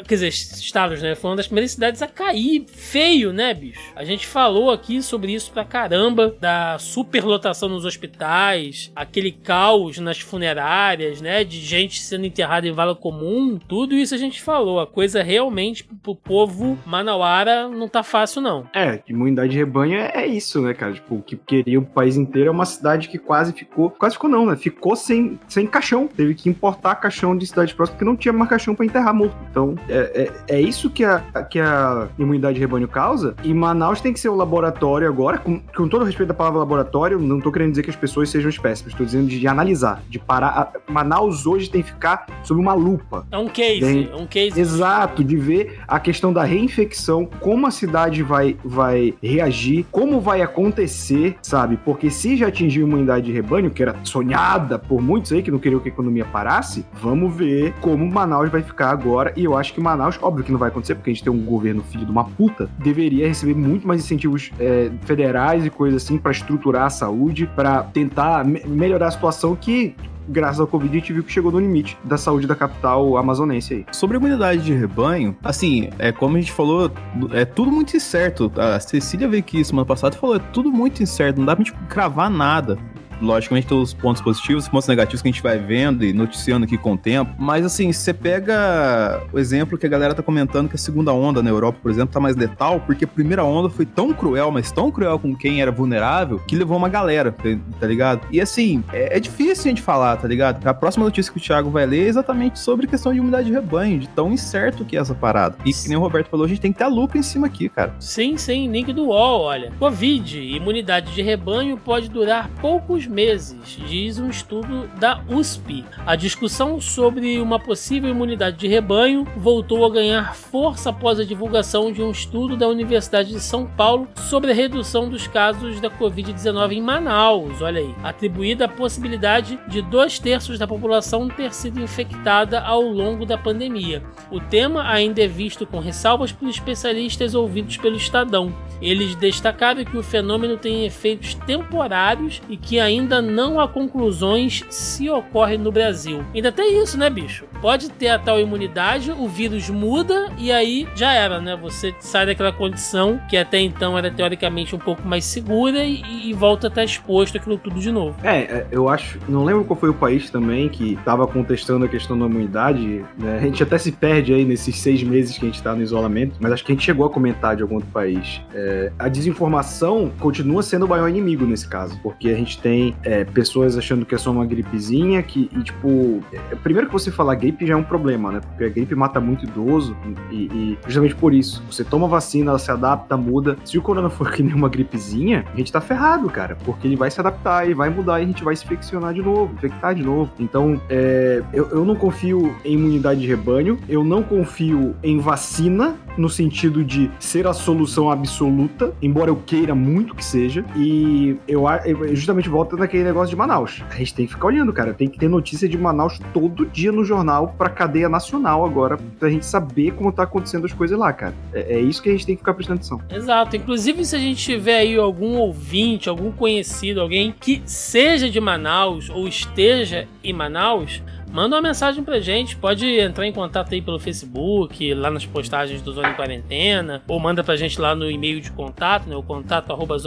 [0.07, 1.15] quer dizer, estados, né?
[1.15, 3.79] Foi uma das primeiras cidades a cair feio, né, bicho?
[3.95, 10.19] A gente falou aqui sobre isso pra caramba, da superlotação nos hospitais, aquele caos nas
[10.19, 11.43] funerárias, né?
[11.43, 13.59] De gente sendo enterrada em vala comum.
[13.67, 14.79] Tudo isso a gente falou.
[14.79, 18.67] A coisa realmente pro povo manauara não tá fácil, não.
[18.73, 20.93] É, imunidade de rebanho é, é isso, né, cara?
[20.93, 23.89] Tipo, o que queria o país inteiro é uma cidade que quase ficou.
[23.89, 24.55] Quase ficou, não, né?
[24.55, 26.07] Ficou sem, sem caixão.
[26.07, 29.37] Teve que importar caixão de cidade próxima porque não tinha mais caixão pra enterrar morto.
[29.49, 33.35] Então, Então, é, é, é isso que a, que a imunidade de rebanho causa.
[33.43, 37.19] E Manaus tem que ser o laboratório agora, com, com todo respeito à palavra laboratório,
[37.19, 40.19] não tô querendo dizer que as pessoas sejam espécimes, estou dizendo de, de, analisar, de
[40.19, 40.49] parar.
[40.49, 43.25] A, Manaus hoje tem que ficar sob uma lupa.
[43.31, 44.59] É um case, Tem- é um case.
[44.59, 50.41] Exato, de ver a questão da reinfecção, como a cidade vai, vai reagir, como vai
[50.41, 51.77] acontecer, sabe?
[51.83, 55.51] Porque se já atingiu a imunidade de rebanho, que era sonhada por muitos aí que
[55.51, 59.33] não queriam que a economia parasse, vamos ver como Manaus vai ficar agora.
[59.35, 61.43] E eu acho que Manaus, óbvio que não vai acontecer, porque a gente tem um
[61.43, 66.17] governo filho de uma puta, deveria receber muito mais incentivos é, federais e coisas assim
[66.17, 69.95] pra estruturar a saúde, pra tentar me- melhorar a situação que.
[70.31, 73.73] Graças ao Covid, a gente viu que chegou no limite da saúde da capital amazonense
[73.73, 73.85] aí.
[73.91, 76.91] Sobre a imunidade de rebanho, assim, é como a gente falou,
[77.31, 78.51] é tudo muito incerto.
[78.55, 81.65] A Cecília veio aqui semana passada e falou, é tudo muito incerto, não dá pra
[81.65, 82.77] gente cravar nada.
[83.21, 86.65] Logicamente tem os pontos positivos, os pontos negativos que a gente vai vendo e noticiando
[86.65, 87.31] aqui com o tempo.
[87.37, 91.41] Mas assim, você pega o exemplo que a galera tá comentando que a segunda onda
[91.43, 94.71] na Europa, por exemplo, tá mais letal, porque a primeira onda foi tão cruel, mas
[94.71, 97.43] tão cruel com quem era vulnerável, que levou uma galera, tá-
[97.79, 98.27] tá ligado?
[98.31, 100.65] E assim, é, é difícil a gente falar, tá ligado?
[100.65, 103.53] A próxima notícia que o Thiago vai ler é exatamente sobre questão de umidade de
[103.53, 105.55] rebanho, de tão incerto que é essa parada.
[105.65, 107.47] E que nem o Roberto falou, a gente tem que ter a lupa em cima
[107.47, 107.93] aqui, cara.
[107.99, 109.71] Sim, sim, link do UOL, olha.
[109.79, 115.83] Covid, imunidade de rebanho pode durar poucos meses, diz um estudo da USP.
[116.05, 121.91] A discussão sobre uma possível imunidade de rebanho voltou a ganhar força após a divulgação
[121.91, 126.73] de um estudo da Universidade de São Paulo sobre a redução dos casos da Covid-19
[126.73, 132.59] em Manaus, olha aí, atribuída a possibilidade de dois terços da população ter sido infectada
[132.61, 134.03] ao longo da pandemia.
[134.29, 138.53] O tema ainda é visto com ressalvas por especialistas ouvidos pelo Estadão.
[138.81, 145.09] Eles destacaram que o fenômeno tem efeitos temporários e que ainda não há conclusões se
[145.09, 146.23] ocorre no Brasil.
[146.33, 147.45] Ainda tem isso, né, bicho?
[147.61, 151.57] Pode ter a tal imunidade, o vírus muda e aí já era, né?
[151.61, 156.33] Você sai daquela condição que até então era teoricamente um pouco mais segura e, e
[156.33, 158.15] volta a estar exposto àquilo tudo de novo.
[158.23, 159.19] É, é, eu acho.
[159.27, 163.03] Não lembro qual foi o país também que estava contestando a questão da imunidade.
[163.17, 163.37] Né?
[163.37, 166.35] A gente até se perde aí nesses seis meses que a gente tá no isolamento,
[166.39, 168.41] mas acho que a gente chegou a comentar de algum outro país.
[168.53, 173.23] É, a desinformação continua sendo o maior inimigo nesse caso, porque a gente tem é,
[173.23, 177.35] pessoas achando que é só uma gripezinha, que, e, tipo, é, primeiro que você falar
[177.35, 178.41] gripe já é um problema, né?
[178.41, 179.95] Porque a gripe mata muito idoso
[180.31, 181.63] e, e justamente por isso.
[181.69, 183.57] Você toma vacina, ela se adapta, muda.
[183.65, 186.95] Se o corona for que nem uma gripezinha, a gente tá ferrado, cara, porque ele
[186.95, 189.95] vai se adaptar e vai mudar e a gente vai se infeccionar de novo, infectar
[189.95, 190.31] de novo.
[190.39, 195.95] Então, é, eu, eu não confio em imunidade de rebanho, eu não confio em vacina
[196.17, 200.65] no sentido de ser a solução absoluta, embora eu queira muito que seja.
[200.75, 203.83] E eu, eu justamente volto naquele negócio de Manaus.
[203.89, 204.93] A gente tem que ficar olhando, cara.
[204.93, 209.29] Tem que ter notícia de Manaus todo dia no jornal pra cadeia nacional agora, pra
[209.29, 211.33] gente saber como tá acontecendo as coisas lá, cara.
[211.53, 213.01] É, é isso que a gente tem que ficar prestando atenção.
[213.09, 213.55] Exato.
[213.55, 219.09] Inclusive, se a gente tiver aí algum ouvinte, algum conhecido, alguém que seja de Manaus
[219.09, 222.55] ou esteja em Manaus, manda uma mensagem pra gente.
[222.55, 227.19] Pode entrar em contato aí pelo Facebook, lá nas postagens do Zona em Quarentena, ou
[227.19, 229.15] manda pra gente lá no e-mail de contato, né?
[229.15, 229.97] O contato arroba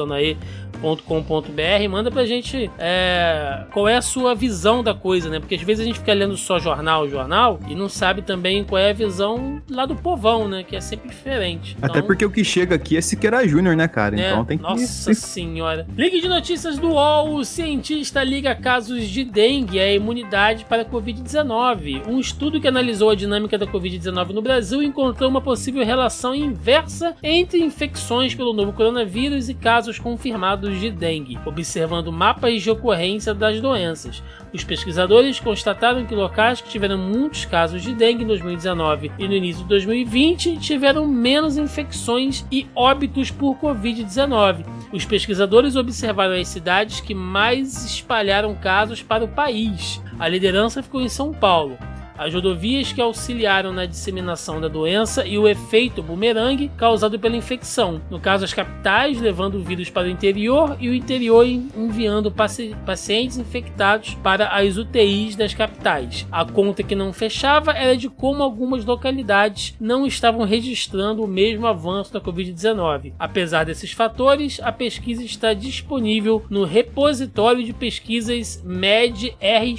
[0.82, 1.88] zonae.com.br.
[1.90, 5.38] Manda pra gente é, qual é a sua visão da coisa, né?
[5.40, 8.78] Porque às vezes a gente fica lendo só jornal, jornal, e não sabe também qual
[8.80, 10.62] é a visão lá do povão, né?
[10.62, 11.76] Que é sempre diferente.
[11.80, 14.18] Até Então- porque o que chega aqui é Siqueira Júnior, né, cara?
[14.20, 14.62] é, Então tem que.
[14.64, 15.86] Nossa senhora.
[15.96, 17.34] Ligue de notícias do UOL.
[17.36, 22.06] O cientista liga casos de dengue à imunidade para a Covid-19.
[22.08, 27.14] Um estudo que analisou a dinâmica da Covid-19 no Brasil encontrou uma possível relação inversa
[27.22, 33.60] entre infecções pelo novo coronavírus e casos confirmados de dengue, observando mapas de ocorrência das
[33.60, 34.22] doenças.
[34.52, 39.34] Os pesquisadores constataram que locais que tiveram muitos casos de dengue em 2019 e no
[39.34, 44.64] início de 2020 tiveram menos infecções e óbitos por Covid-19.
[44.92, 50.00] Os pesquisadores observaram as cidades que mais espalharam casos para o país.
[50.22, 51.76] A liderança ficou em São Paulo.
[52.16, 58.00] As rodovias que auxiliaram na disseminação da doença e o efeito bumerangue causado pela infecção.
[58.10, 62.30] No caso, as capitais levando o vírus para o interior e o interior en- enviando
[62.30, 66.26] paci- pacientes infectados para as UTIs das capitais.
[66.30, 71.66] A conta que não fechava era de como algumas localidades não estavam registrando o mesmo
[71.66, 73.12] avanço da Covid-19.
[73.18, 78.62] Apesar desses fatores, a pesquisa está disponível no repositório de pesquisas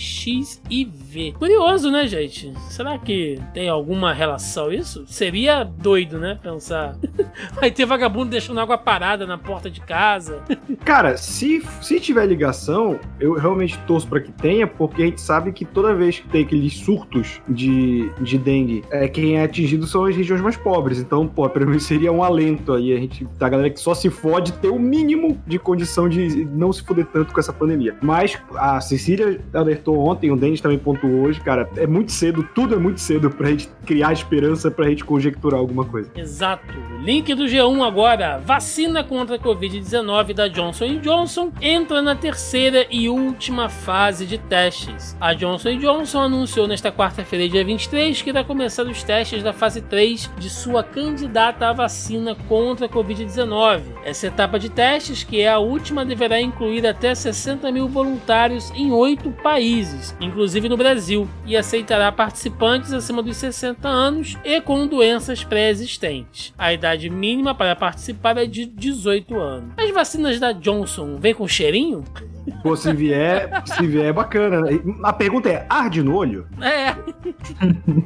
[0.04, 1.34] MED-RXIV.
[1.38, 2.23] Curioso, né, gente?
[2.70, 5.06] Será que tem alguma relação isso?
[5.08, 6.38] Seria doido, né?
[6.42, 6.98] Pensar.
[7.60, 10.42] Vai ter vagabundo deixando água parada na porta de casa.
[10.86, 15.52] Cara, se, se tiver ligação, eu realmente torço pra que tenha, porque a gente sabe
[15.52, 20.06] que toda vez que tem aqueles surtos de, de dengue, é, quem é atingido são
[20.06, 21.00] as regiões mais pobres.
[21.00, 22.94] Então, pô, pra mim seria um alento aí.
[22.94, 26.72] A gente, a galera que só se fode, ter o mínimo de condição de não
[26.72, 27.96] se foder tanto com essa pandemia.
[28.02, 32.76] Mas a Cecília alertou ontem, o Denis também pontuou hoje, cara, é muito cedo, tudo
[32.76, 36.10] é muito cedo pra gente criar esperança, pra gente conjecturar alguma coisa.
[36.15, 36.73] Exato.
[37.02, 38.38] Link do G1 agora.
[38.38, 45.15] Vacina contra a Covid-19 da Johnson Johnson entra na terceira e última fase de testes.
[45.19, 49.82] A Johnson Johnson anunciou nesta quarta-feira, dia 23, que irá começar os testes da fase
[49.82, 53.82] 3 de sua candidata à vacina contra a Covid-19.
[54.06, 58.91] Essa etapa de testes, que é a última, deverá incluir até 60 mil voluntários em
[58.91, 65.44] oito países, inclusive no Brasil, e aceitará participantes acima dos 60 anos e com doenças
[65.44, 66.54] pré-existentes.
[66.58, 69.70] A idade mínima para participar é de 18 anos.
[69.78, 72.04] As vacinas da Johnson vêm com cheirinho?
[72.62, 74.62] Pô, se vier, se vier é bacana.
[74.62, 74.80] né?
[75.04, 76.48] A pergunta é: arde no olho?
[76.62, 76.94] É.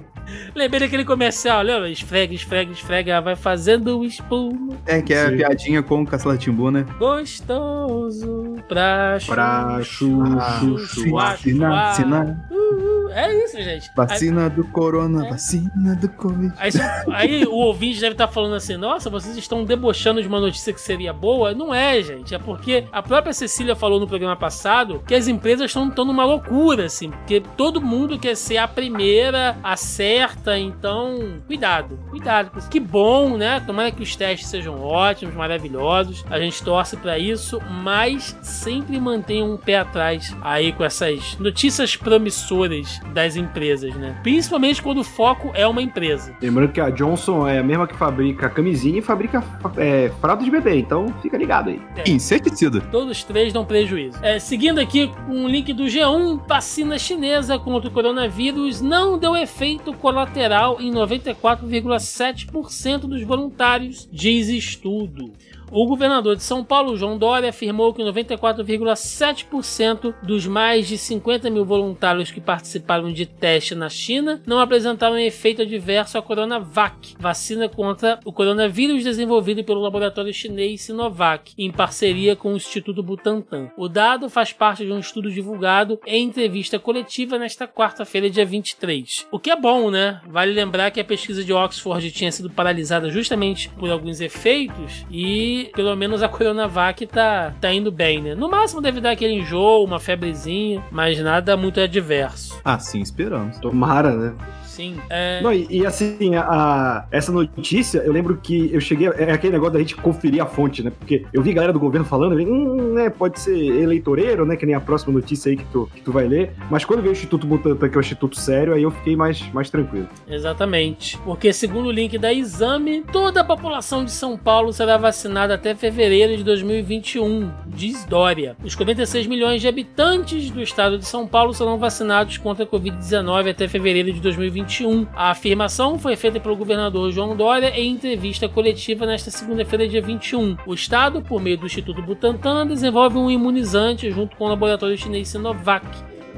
[0.56, 1.90] Lembrei daquele comercial, lembra?
[1.90, 4.76] Esfrega, esfrega, esfrega, vai fazendo espuma.
[4.86, 5.38] É, que é a Sim.
[5.38, 6.86] piadinha com o Castelo Timbu, né?
[6.98, 11.12] Gostoso pra Pra chu, Ah, chu, chu, chu.
[11.12, 13.90] Vacina, vacina, Uh, é isso, gente.
[13.96, 15.30] vacina do corona, É.
[15.30, 16.54] vacina do Covid.
[16.58, 16.72] Aí,
[17.14, 20.74] aí- aí o ouvinte deve estar falando assim: nossa, vocês estão debochando de uma notícia
[20.74, 21.54] que seria boa.
[21.54, 22.36] Não é, gente.
[22.36, 26.86] É porque a própria Cecília falou no programa passado que as empresas estão numa loucura,
[26.86, 27.10] assim.
[27.12, 29.76] Porque todo mundo quer ser a primeira, a
[30.18, 30.58] certa.
[30.58, 32.50] Então, cuidado, cuidado.
[32.50, 32.70] com isso.
[32.70, 33.60] Que bom, né?
[33.60, 36.26] Tomara que os testes sejam ótimos, maravilhosos.
[36.30, 41.96] A gente torce pra isso, mas sempre mantenham um pé atrás aí com essas notícias
[41.96, 44.20] promissoras das empresas, né?
[44.24, 46.36] Principalmente quando o foco é uma empresa.
[46.42, 49.44] Lembrando que a Johnson é a mesma que fabrica camisinha e fabrica
[49.78, 51.80] é, fralda de bebê, então fica ligado aí.
[51.96, 52.10] É.
[52.10, 52.82] Inseticida.
[52.92, 54.18] Todos três dão prejuízo.
[54.24, 59.94] É, seguindo aqui um link do G1, vacina chinesa contra o coronavírus não deu efeito
[60.08, 65.34] colateral em 94,7% dos voluntários, diz estudo.
[65.70, 71.66] O governador de São Paulo, João Dória, afirmou que 94,7% dos mais de 50 mil
[71.66, 78.18] voluntários que participaram de teste na China não apresentaram efeito adverso à Coronavac, vacina contra
[78.24, 83.70] o coronavírus desenvolvido pelo laboratório chinês Sinovac, em parceria com o Instituto Butantan.
[83.78, 89.28] O dado faz parte de um estudo divulgado em entrevista coletiva nesta quarta-feira, dia 23.
[89.32, 90.22] O que é bom, né?
[90.28, 95.57] Vale lembrar que a pesquisa de Oxford tinha sido paralisada justamente por alguns efeitos e
[95.66, 98.36] pelo menos a Coronavac tá, tá indo bem, né?
[98.36, 102.60] No máximo deve dar aquele enjoo, uma febrezinha, mas nada muito adverso.
[102.64, 103.58] Assim esperamos.
[103.60, 104.36] Tomara, né?
[104.78, 104.96] Sim.
[105.10, 105.42] É...
[105.42, 109.08] Não, e, e assim, a, essa notícia, eu lembro que eu cheguei.
[109.08, 110.92] É aquele negócio da gente conferir a fonte, né?
[110.92, 113.10] Porque eu vi galera do governo falando, eu vi, hum, né?
[113.10, 114.56] Pode ser eleitoreiro, né?
[114.56, 116.54] Que nem a próxima notícia aí que tu, que tu vai ler.
[116.70, 119.52] Mas quando veio o Instituto Butantan, que é o Instituto Sério, aí eu fiquei mais,
[119.52, 120.08] mais tranquilo.
[120.30, 121.18] Exatamente.
[121.26, 125.74] Porque, segundo o link da Exame, toda a população de São Paulo será vacinada até
[125.74, 128.56] fevereiro de 2021, diz Dória.
[128.64, 133.50] Os 46 milhões de habitantes do estado de São Paulo serão vacinados contra a Covid-19
[133.50, 134.67] até fevereiro de 2021.
[135.16, 140.58] A afirmação foi feita pelo governador João Dória em entrevista coletiva nesta segunda-feira, dia 21.
[140.66, 145.30] O estado, por meio do Instituto Butantan, desenvolve um imunizante junto com o laboratório chinês
[145.30, 145.86] Sinovac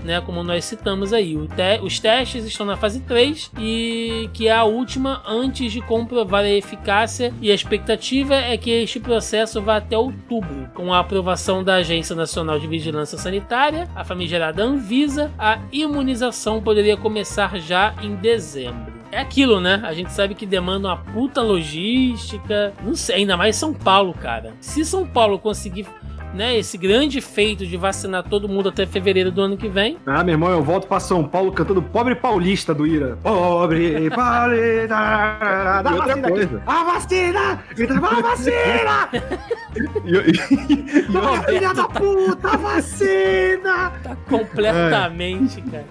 [0.04, 1.36] né, como nós citamos aí.
[1.56, 6.44] Te- os testes estão na fase 3 e que é a última antes de comprovar
[6.44, 11.64] a eficácia e a expectativa é que este processo vá até outubro, com a aprovação
[11.64, 18.16] da Agência Nacional de Vigilância Sanitária, a famigerada Anvisa, a imunização poderia começar já em
[18.16, 19.00] dezembro.
[19.12, 19.82] É aquilo, né?
[19.84, 22.74] A gente sabe que demanda uma puta logística.
[22.84, 24.54] Não sei, ainda mais São Paulo, cara.
[24.62, 25.88] Se São Paulo conseguir
[26.34, 29.98] né, esse grande feito de vacinar todo mundo até fevereiro do ano que vem.
[30.06, 33.18] Ah, meu irmão, eu volto pra São Paulo cantando Pobre Paulista do Ira.
[33.24, 34.88] Pobre Paulista.
[34.88, 36.32] Dá E outra vacina aqui.
[36.32, 36.64] coisa.
[36.68, 37.64] A vacina!
[37.76, 39.10] Grita, a vacina!
[40.04, 43.92] E, e- e outra- Filha da puta, a vacina!
[44.04, 45.86] Tá completamente, cara.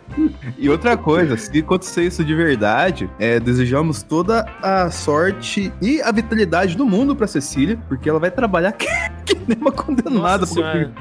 [0.59, 6.11] E outra coisa, se acontecer isso de verdade, é, desejamos toda a sorte e a
[6.11, 8.87] vitalidade do mundo pra Cecília, porque ela vai trabalhar que,
[9.25, 10.11] que nem uma condenada.
[10.47, 10.93] Senhora.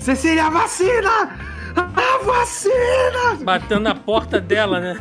[0.00, 1.30] Cecília, a vacina!
[1.76, 3.36] A vacina!
[3.42, 5.00] Batendo na porta dela, né?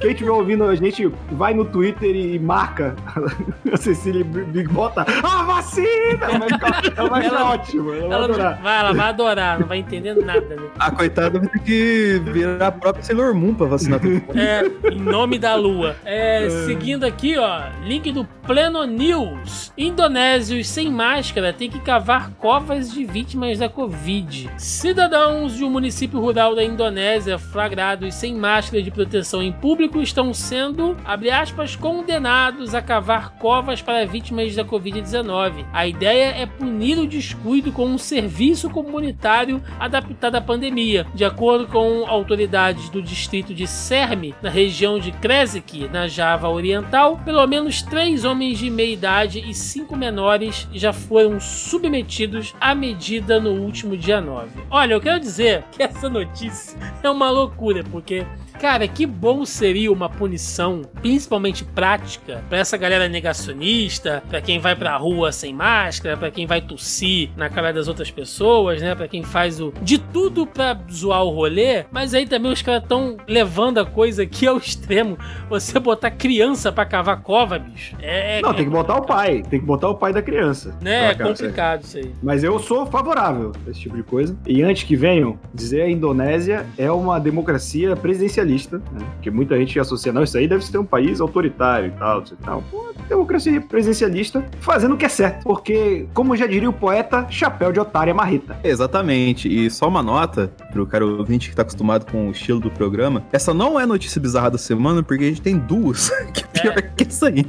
[0.00, 2.94] Quem estiver ouvindo a gente, vai no Twitter e marca
[3.72, 5.88] a Cecília Big bota a vacina!
[6.22, 7.92] Ela vai, ficar, ela vai Ela- achar ótimo.
[7.92, 8.62] Ela vai Ela adorar.
[8.62, 10.62] vai, ela vai adorar, não vai entender nada, né?
[10.78, 14.38] A coitada vai ter que virar a própria Sailor Moon pra vacinar todo mundo.
[14.38, 15.96] É, em nome da lua.
[16.04, 19.72] É, seguindo aqui, ó, link do Pleno News.
[19.76, 24.50] Indonésios sem máscara têm que cavar covas de vítimas da Covid.
[24.56, 30.34] Cidadãos de um município rural da Indonésia flagrados sem máscara de proteção em público estão
[30.34, 35.64] sendo, abre aspas, condenados a cavar covas para vítimas da Covid-19.
[35.72, 41.06] A ideia é punir o descuido com um serviço comunitário adaptado à pandemia.
[41.14, 47.18] De acordo com autoridades do distrito de Serme, na região de Kresik, na Java Oriental,
[47.24, 53.40] pelo menos três homens de meia idade e cinco menores já foram submetidos à medida
[53.40, 54.50] no último dia 9.
[54.70, 58.26] Olha, eu quero dizer que essa notícia é uma loucura, porque
[58.60, 64.74] Cara, que bom seria uma punição, principalmente prática, pra essa galera negacionista, pra quem vai
[64.74, 68.94] pra rua sem máscara, pra quem vai tossir na cara das outras pessoas, né?
[68.94, 72.82] Pra quem faz o de tudo pra zoar o rolê, mas aí também os caras
[72.88, 75.16] tão levando a coisa aqui ao extremo.
[75.48, 77.94] Você botar criança pra cavar cova, bicho.
[78.00, 79.42] É, Não, é- tem que botar o pai.
[79.48, 80.76] Tem que botar o pai da criança.
[80.80, 82.12] né, é complicado isso aí.
[82.22, 84.36] Mas eu sou favorável a esse tipo de coisa.
[84.46, 88.80] E antes que venham, dizer a Indonésia é uma democracia presidencialista, né?
[89.14, 92.36] Porque muita gente associa, não, isso aí deve ser um país autoritário e tal, e
[92.44, 92.62] tal.
[92.70, 95.42] Pô, democracia presidencialista fazendo o que é certo.
[95.44, 98.56] Porque, como já diria o poeta, chapéu de otário é marreta.
[98.64, 99.48] Exatamente.
[99.48, 103.24] E só uma nota pro cara ouvinte que tá acostumado com o estilo do programa.
[103.32, 106.10] Essa não é notícia bizarra da semana, porque a gente tem duas.
[106.32, 106.82] que é pior É.
[106.82, 107.46] que essa aí.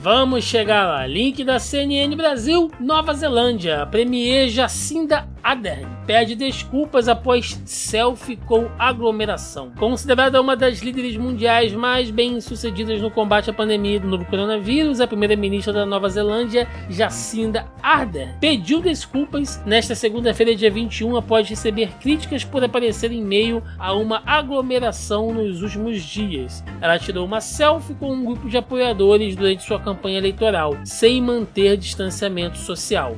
[0.00, 1.06] Vamos chegar lá.
[1.06, 3.82] Link da CNN Brasil, Nova Zelândia.
[3.82, 9.70] A Premier Jacinda Ardern pede desculpas após selfie com aglomeração.
[9.78, 15.06] Considerada uma das líderes mundiais mais bem-sucedidas no combate à pandemia do novo coronavírus, a
[15.06, 22.44] primeira-ministra da Nova Zelândia, Jacinda Ardern, pediu desculpas nesta segunda-feira, dia 21, após receber críticas
[22.44, 26.64] por aparecer em meio a uma aglomeração nos últimos dias.
[26.80, 31.76] Ela tirou uma selfie com um grupo de apoiadores durante sua campanha eleitoral, sem manter
[31.76, 33.16] distanciamento social.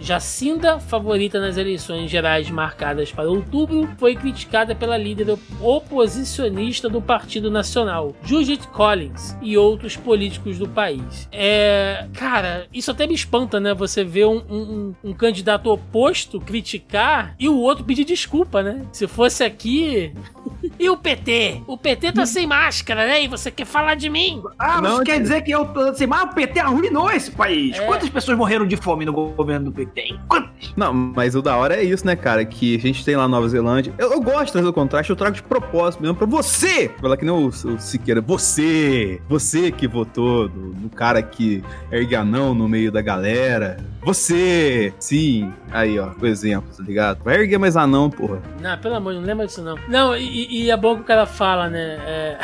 [0.00, 7.50] Jacinda, favorita nas eleições gerais marcadas para outubro, foi criticada pela líder oposicionista do Partido
[7.50, 11.28] Nacional, Judith Collins, e outros políticos do país.
[11.32, 12.06] É.
[12.14, 13.74] Cara, isso até me espanta, né?
[13.74, 18.82] Você vê um, um- um candidato oposto criticar e o outro pedir desculpa, né?
[18.92, 20.12] Se fosse aqui.
[20.78, 21.62] E o PT?
[21.66, 23.22] O PT tá sem máscara, né?
[23.22, 24.42] E você quer falar de mim?
[24.58, 27.78] Ah, Não, você quer dizer que eu tô assim, mas o PT arruinou esse país.
[27.78, 27.84] É.
[27.86, 29.89] Quantas pessoas morreram de fome no governo do PT?
[30.28, 30.72] Quantas?
[30.76, 32.44] Não, mas o da hora é isso, né, cara?
[32.44, 33.92] Que a gente tem lá na Nova Zelândia.
[33.98, 36.88] Eu, eu gosto de trazer o contraste, eu trago de propósito mesmo pra você!
[37.00, 38.20] Falar que nem o, o Siqueira.
[38.20, 39.20] Você!
[39.28, 43.78] Você que votou no, no cara que ergue anão no meio da galera.
[44.02, 44.92] Você!
[44.98, 45.52] Sim!
[45.70, 47.22] Aí, ó, o exemplo, tá ligado?
[47.22, 48.40] Vai erguer mais anão, porra.
[48.60, 49.76] Não, pelo amor, não lembra disso não.
[49.88, 51.90] Não, e, e é bom que o cara fala, né?
[52.06, 52.38] é,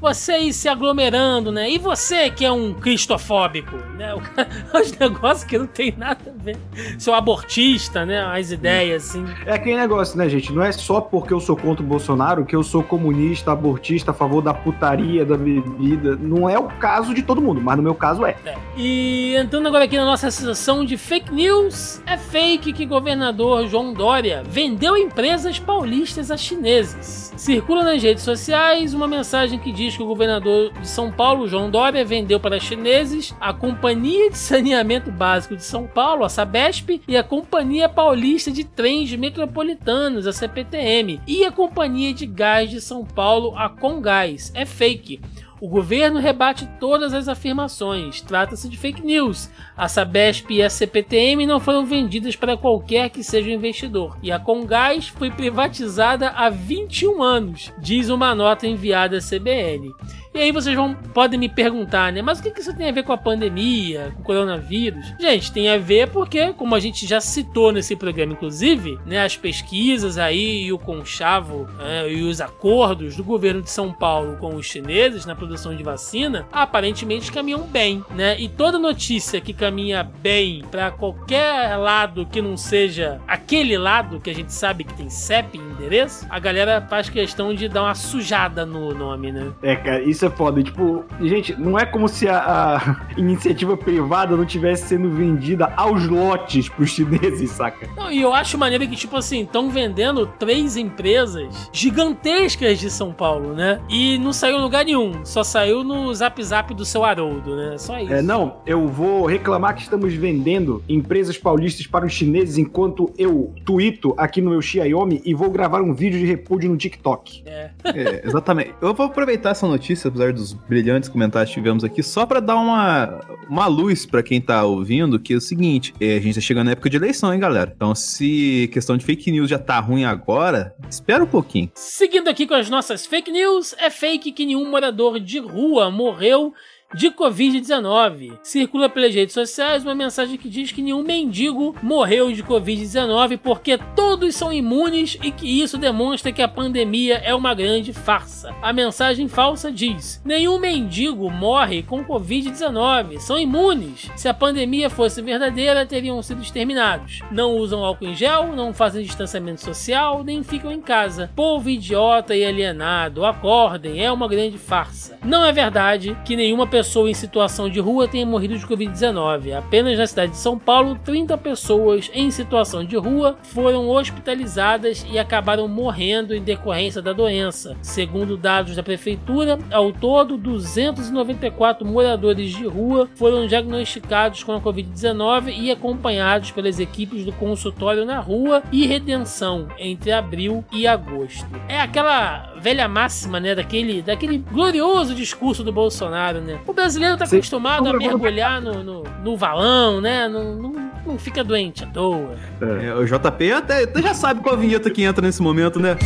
[0.00, 1.70] você aí se aglomerando, né?
[1.70, 4.14] E você que é um cristofóbico, né?
[4.74, 6.56] Os negócios que não tem nada a ver.
[6.98, 8.22] Seu abortista, né?
[8.22, 9.24] As ideias, assim.
[9.46, 10.52] É aquele negócio, né, gente?
[10.52, 14.14] Não é só porque eu sou contra o Bolsonaro que eu sou comunista, abortista, a
[14.14, 16.16] favor da putaria, da bebida.
[16.16, 18.36] Não é o caso de todo mundo, mas no meu caso é.
[18.44, 18.56] É.
[18.76, 23.92] E entrando agora aqui na nossa sessão de fake news, é fake que governador João
[23.92, 27.32] Dória vendeu empresas paulistas a chineses.
[27.36, 31.70] Circula nas redes sociais uma mensagem que diz que o governador de São Paulo, João
[31.70, 37.16] Dória, vendeu para chineses a Companhia de Saneamento Básico de São Paulo, a Sabesp, e
[37.16, 43.04] a Companhia Paulista de Trens Metropolitanos, a CPTM, e a Companhia de Gás de São
[43.04, 44.52] Paulo, a Congás.
[44.54, 45.20] É fake.
[45.60, 48.20] O governo rebate todas as afirmações.
[48.20, 49.50] Trata-se de fake news.
[49.76, 54.16] A Sabesp e a CPTM não foram vendidas para qualquer que seja o investidor.
[54.22, 59.92] E a Congás foi privatizada há 21 anos, diz uma nota enviada à CBN.
[60.34, 62.22] E aí vocês vão, podem me perguntar, né?
[62.22, 65.14] Mas o que isso tem a ver com a pandemia, com o coronavírus?
[65.18, 69.24] Gente, tem a ver porque, como a gente já citou nesse programa, inclusive, né?
[69.24, 74.36] As pesquisas aí e o conchavo né, e os acordos do governo de São Paulo
[74.36, 78.38] com os chineses na produção de vacina, aparentemente caminham bem, né?
[78.38, 84.30] E toda notícia que caminha bem para qualquer lado que não seja aquele lado que
[84.30, 88.64] a gente sabe que tem CEP endereço, a galera faz questão de dar uma sujada
[88.64, 89.52] no nome, né?
[89.62, 90.62] É, cara, isso é foda.
[90.62, 92.38] Tipo, gente, não é como se a,
[92.76, 97.88] a iniciativa privada não tivesse sendo vendida aos lotes pros chineses, saca?
[97.96, 103.12] Não, e eu acho maneiro que, tipo assim, estão vendendo três empresas gigantescas de São
[103.12, 103.80] Paulo, né?
[103.88, 105.24] E não saiu lugar nenhum.
[105.24, 107.78] Só saiu no zap zap do seu Haroldo, né?
[107.78, 108.12] Só isso.
[108.12, 113.52] É, não, eu vou reclamar que estamos vendendo empresas paulistas para os chineses enquanto eu
[113.64, 117.42] tuito aqui no meu Xiaomi e vou gravar um vídeo de repúdio no TikTok.
[117.46, 117.70] É.
[117.84, 118.74] É, exatamente.
[118.80, 122.56] Eu vou aproveitar essa notícia, apesar dos brilhantes comentários que tivemos aqui, só pra dar
[122.56, 126.40] uma, uma luz pra quem tá ouvindo, que é o seguinte, é, a gente tá
[126.40, 127.72] chegando na época de eleição, hein, galera?
[127.74, 131.70] Então, se questão de fake news já tá ruim agora, espera um pouquinho.
[131.74, 136.54] Seguindo aqui com as nossas fake news, é fake que nenhum morador de rua morreu
[136.94, 138.38] de Covid-19.
[138.42, 143.78] Circula pelas redes sociais uma mensagem que diz que nenhum mendigo morreu de Covid-19 porque
[143.94, 148.54] todos são imunes e que isso demonstra que a pandemia é uma grande farsa.
[148.62, 154.10] A mensagem falsa diz: nenhum mendigo morre com Covid-19, são imunes.
[154.16, 157.20] Se a pandemia fosse verdadeira, teriam sido exterminados.
[157.30, 161.30] Não usam álcool em gel, não fazem distanciamento social, nem ficam em casa.
[161.36, 165.18] Povo idiota e alienado, acordem, é uma grande farsa.
[165.22, 169.52] Não é verdade que nenhuma pessoa pessoa em situação de rua tenha morrido de Covid-19.
[169.52, 175.18] Apenas na cidade de São Paulo, 30 pessoas em situação de rua foram hospitalizadas e
[175.18, 177.76] acabaram morrendo em decorrência da doença.
[177.82, 185.52] Segundo dados da prefeitura, ao todo, 294 moradores de rua foram diagnosticados com a Covid-19
[185.58, 191.44] e acompanhados pelas equipes do consultório na rua e redenção entre abril e agosto.
[191.68, 196.58] É aquela velha máxima, né, daquele, daquele glorioso discurso do Bolsonaro, né?
[196.66, 197.36] O brasileiro tá Sim.
[197.36, 200.28] acostumado a mergulhar no, no, no valão, né?
[200.28, 202.36] Não, não, não fica doente à toa.
[202.60, 205.96] É, o JP até, até já sabe qual a vinheta que entra nesse momento, né?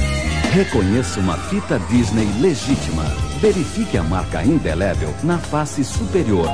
[0.52, 3.04] Reconheça uma fita Disney legítima.
[3.40, 6.46] Verifique a marca indelével na face superior,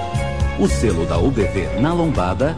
[0.58, 2.56] o selo da UBV na lombada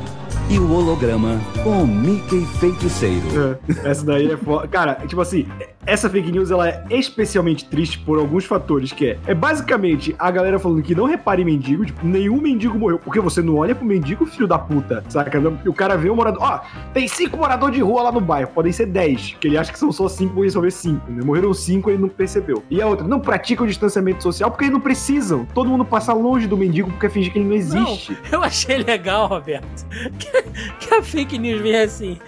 [0.50, 3.58] e o holograma com o Mickey feiticeiro.
[3.84, 4.66] É, essa daí é foda.
[4.66, 5.46] Cara, tipo assim,
[5.86, 10.30] essa fake news ela é especialmente triste por alguns fatores, que é, é basicamente a
[10.30, 13.74] galera falando que não repare em mendigo, tipo, nenhum mendigo morreu, porque você não olha
[13.74, 15.40] pro mendigo, filho da puta, saca?
[15.66, 16.60] O cara vê o morador, ó,
[16.92, 19.78] tem cinco moradores de rua lá no bairro, podem ser dez, que ele acha que
[19.78, 21.22] são só cinco, vou resolver cinco, né?
[21.24, 22.62] Morreram cinco, ele não percebeu.
[22.70, 25.46] E a outra, não praticam o distanciamento social porque eles não precisam.
[25.54, 28.12] Todo mundo passa longe do mendigo porque finge que ele não existe.
[28.30, 29.86] Não, eu achei legal, Roberto,
[30.18, 30.42] que,
[30.78, 32.18] que a fake news vem assim,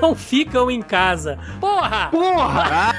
[0.00, 1.38] não ficam em casa.
[1.60, 2.08] Porra!
[2.10, 2.94] Porra!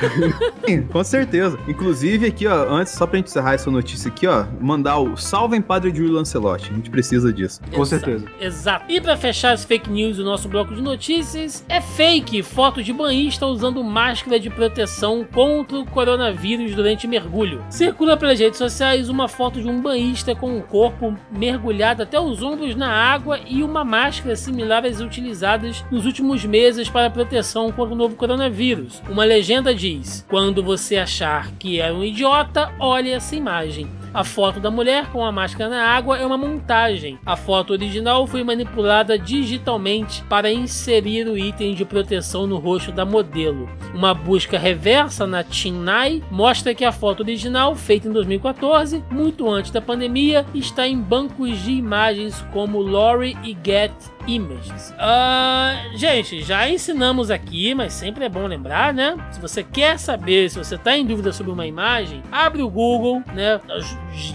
[0.65, 1.57] Sim, com certeza.
[1.67, 5.55] Inclusive, aqui, ó, antes, só pra gente encerrar essa notícia aqui, ó, mandar o salve
[5.57, 6.69] em Padre Júlio Lancelotti.
[6.71, 7.61] A gente precisa disso.
[7.73, 8.25] Com Exa- certeza.
[8.39, 8.85] Exato.
[8.91, 12.91] E pra fechar as fake news do nosso bloco de notícias, é fake foto de
[12.93, 17.63] banhista usando máscara de proteção contra o coronavírus durante mergulho.
[17.69, 22.41] Circula pelas redes sociais uma foto de um banhista com o corpo mergulhado até os
[22.41, 27.93] ombros na água e uma máscara similar às utilizadas nos últimos meses para proteção contra
[27.93, 29.01] o novo coronavírus.
[29.09, 33.87] Uma legenda diz: Quando você achar que é um idiota, olhe essa imagem.
[34.13, 37.19] A foto da mulher com a máscara na água é uma montagem.
[37.25, 43.05] A foto original foi manipulada digitalmente para inserir o item de proteção no rosto da
[43.05, 43.69] modelo.
[43.93, 49.69] Uma busca reversa na Tinnai mostra que a foto original, feita em 2014, muito antes
[49.69, 53.91] da pandemia, está em bancos de imagens como Lori e Get
[54.27, 54.93] Images.
[54.97, 59.15] Ah, gente, já ensinamos aqui, mas sempre é bom lembrar, né?
[59.31, 63.21] Se você quer saber, se você está em dúvida sobre uma imagem, abre o Google,
[63.33, 63.59] né?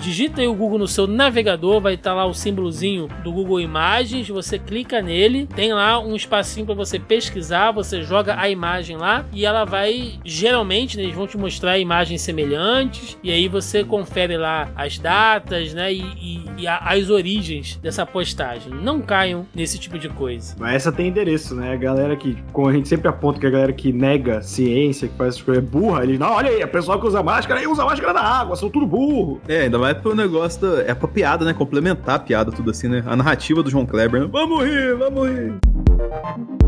[0.00, 4.28] Digita aí o Google no seu navegador, vai estar lá o símbolozinho do Google Imagens,
[4.28, 9.24] você clica nele, tem lá um espacinho para você pesquisar, você joga a imagem lá
[9.32, 14.36] e ela vai, geralmente, né, eles vão te mostrar imagens semelhantes e aí você confere
[14.36, 15.92] lá as datas, né?
[15.92, 18.72] E, e- e a- as origens dessa postagem.
[18.72, 20.54] Não caiam nesse tipo de coisa.
[20.58, 21.72] Mas essa tem endereço, né?
[21.72, 25.16] A galera que, como a gente sempre aponta que a galera que nega ciência, que
[25.16, 27.66] faz essas coisas é burra, eles, não, olha aí, a pessoa que usa máscara aí
[27.66, 29.40] usa máscara na água, são tudo burro.
[29.48, 30.82] É, ainda mais pro negócio da.
[30.82, 31.52] É pra piada, né?
[31.52, 33.02] Complementar a piada, tudo assim, né?
[33.06, 34.28] A narrativa do João Kleber, né?
[34.30, 36.59] Vamos rir, vamos rir.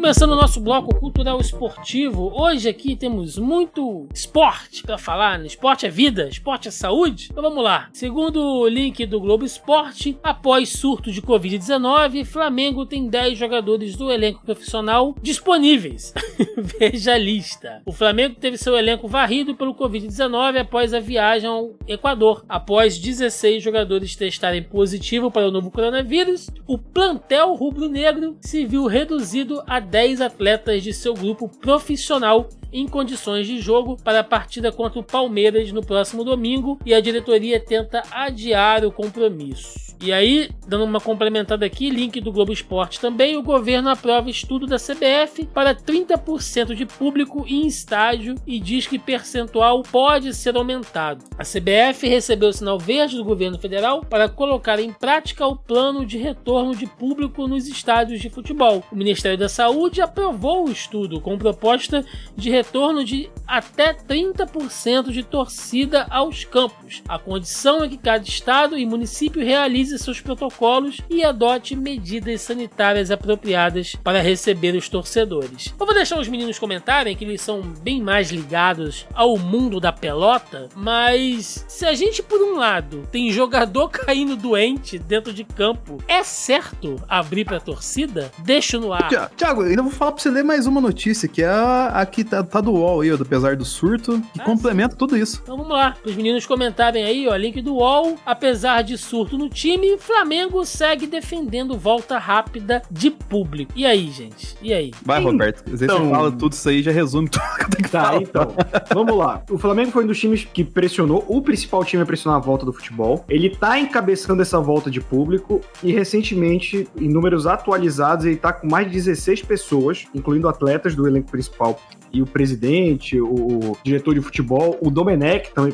[0.00, 5.38] Começando o nosso bloco cultural esportivo, hoje aqui temos muito esporte pra falar.
[5.38, 5.44] né?
[5.44, 7.28] Esporte é vida, esporte é saúde.
[7.30, 7.90] Então vamos lá.
[7.92, 14.10] Segundo o link do Globo Esporte, após surto de Covid-19, Flamengo tem 10 jogadores do
[14.10, 16.14] elenco profissional disponíveis.
[16.56, 17.82] Veja a lista.
[17.84, 22.42] O Flamengo teve seu elenco varrido pelo Covid-19 após a viagem ao Equador.
[22.48, 29.62] Após 16 jogadores testarem positivo para o novo coronavírus, o plantel rubro-negro se viu reduzido
[29.66, 35.00] a 10 atletas de seu grupo profissional em condições de jogo para a partida contra
[35.00, 39.89] o Palmeiras no próximo domingo e a diretoria tenta adiar o compromisso.
[40.02, 44.66] E aí, dando uma complementada aqui, link do Globo Esporte também, o governo aprova estudo
[44.66, 51.22] da CBF para 30% de público em estádio e diz que percentual pode ser aumentado.
[51.36, 56.06] A CBF recebeu o sinal verde do governo federal para colocar em prática o plano
[56.06, 58.82] de retorno de público nos estádios de futebol.
[58.90, 62.02] O Ministério da Saúde aprovou o estudo com proposta
[62.34, 67.02] de retorno de até 30% de torcida aos campos.
[67.06, 73.10] A condição é que cada estado e município realize seus protocolos e adote medidas sanitárias
[73.10, 75.74] apropriadas para receber os torcedores.
[75.78, 79.92] Eu vou deixar os meninos comentarem que eles são bem mais ligados ao mundo da
[79.92, 85.98] pelota, mas se a gente por um lado tem jogador caindo doente dentro de campo,
[86.06, 88.30] é certo abrir para torcida?
[88.38, 89.08] Deixa no ar.
[89.36, 92.24] Tiago, ainda vou falar pra você ler mais uma notícia, que é a, a que
[92.24, 95.40] tá, tá do UOL aí, do Apesar do Surto, que Ah, complementa tudo isso.
[95.42, 98.16] Então vamos lá, os meninos comentarem aí, ó, link do UOL.
[98.26, 103.72] Apesar de surto no time, Flamengo segue defendendo volta rápida de público.
[103.76, 104.56] E aí, gente?
[104.62, 104.90] E aí?
[105.04, 105.58] Vai, Roberto.
[105.64, 107.90] Às vezes Então- você fala tudo isso aí já resume tudo que eu tenho que
[107.90, 108.22] Tá, falar.
[108.22, 108.54] então.
[108.94, 109.42] Vamos lá.
[109.50, 112.64] O Flamengo foi um dos times que pressionou, o principal time a pressionar a volta
[112.66, 113.24] do futebol.
[113.28, 118.68] Ele tá encabeçando essa volta de público e recentemente, em números atualizados, ele tá com
[118.68, 121.78] mais de 16 pessoas, incluindo atletas do elenco principal
[122.12, 125.72] e o presidente, o diretor de futebol, o Domenech também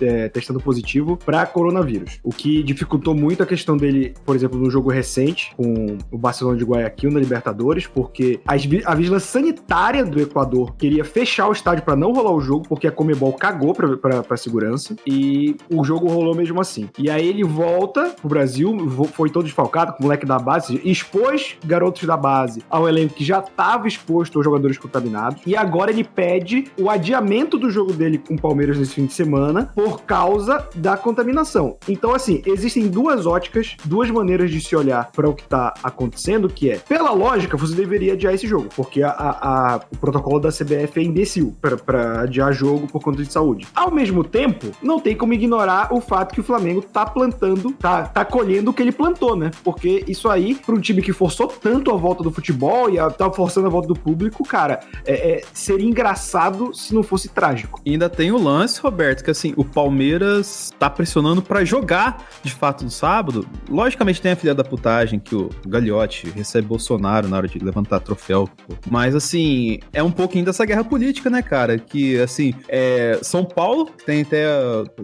[0.00, 2.18] é, testando positivo para coronavírus.
[2.22, 6.56] O que dificultou muito a questão dele, por exemplo, no jogo recente com o Barcelona
[6.56, 11.84] de Guayaquil na Libertadores, porque vi- a vigilância sanitária do Equador queria fechar o estádio
[11.84, 16.08] para não rolar o jogo, porque a Comebol cagou pra, pra segurança, e o jogo
[16.08, 16.88] rolou mesmo assim.
[16.98, 18.76] E aí ele volta pro Brasil,
[19.14, 23.24] foi todo desfalcado, com o moleque da base, expôs garotos da base ao elenco que
[23.24, 28.18] já estava exposto aos jogadores contaminados, e agora ele pede o adiamento do jogo dele
[28.18, 31.76] com o Palmeiras nesse fim de semana por causa da contaminação.
[31.88, 36.48] Então, assim, existem duas óticas, duas maneiras de se olhar para o que tá acontecendo,
[36.48, 40.40] que é, pela lógica, você deveria adiar esse jogo, porque a- a- a- o protocolo
[40.40, 43.66] da CBF é imbecil para adiar jogo por conta de saúde.
[43.74, 48.02] Ao mesmo tempo, não tem como ignorar o fato que o Flamengo tá plantando, tá,
[48.04, 49.50] tá colhendo o que ele plantou, né?
[49.62, 53.10] Porque isso aí, para um time que forçou tanto a volta do futebol e a,
[53.10, 57.82] tá forçando a volta do público, cara, é- é- seria engraçado se não fosse trágico.
[57.84, 62.54] E ainda tem o lance, Roberto, que assim, o Palmeiras tá pressionando pra jogar de
[62.54, 63.46] fato no sábado.
[63.68, 68.00] Logicamente tem a filha da putagem que o Gagliotti recebe Bolsonaro na hora de levantar
[68.00, 68.48] troféu.
[68.66, 68.74] pô.
[68.90, 71.78] Mas assim, é um pouquinho dessa guerra política, né, cara?
[71.78, 74.46] Que assim, é, São Paulo tem até.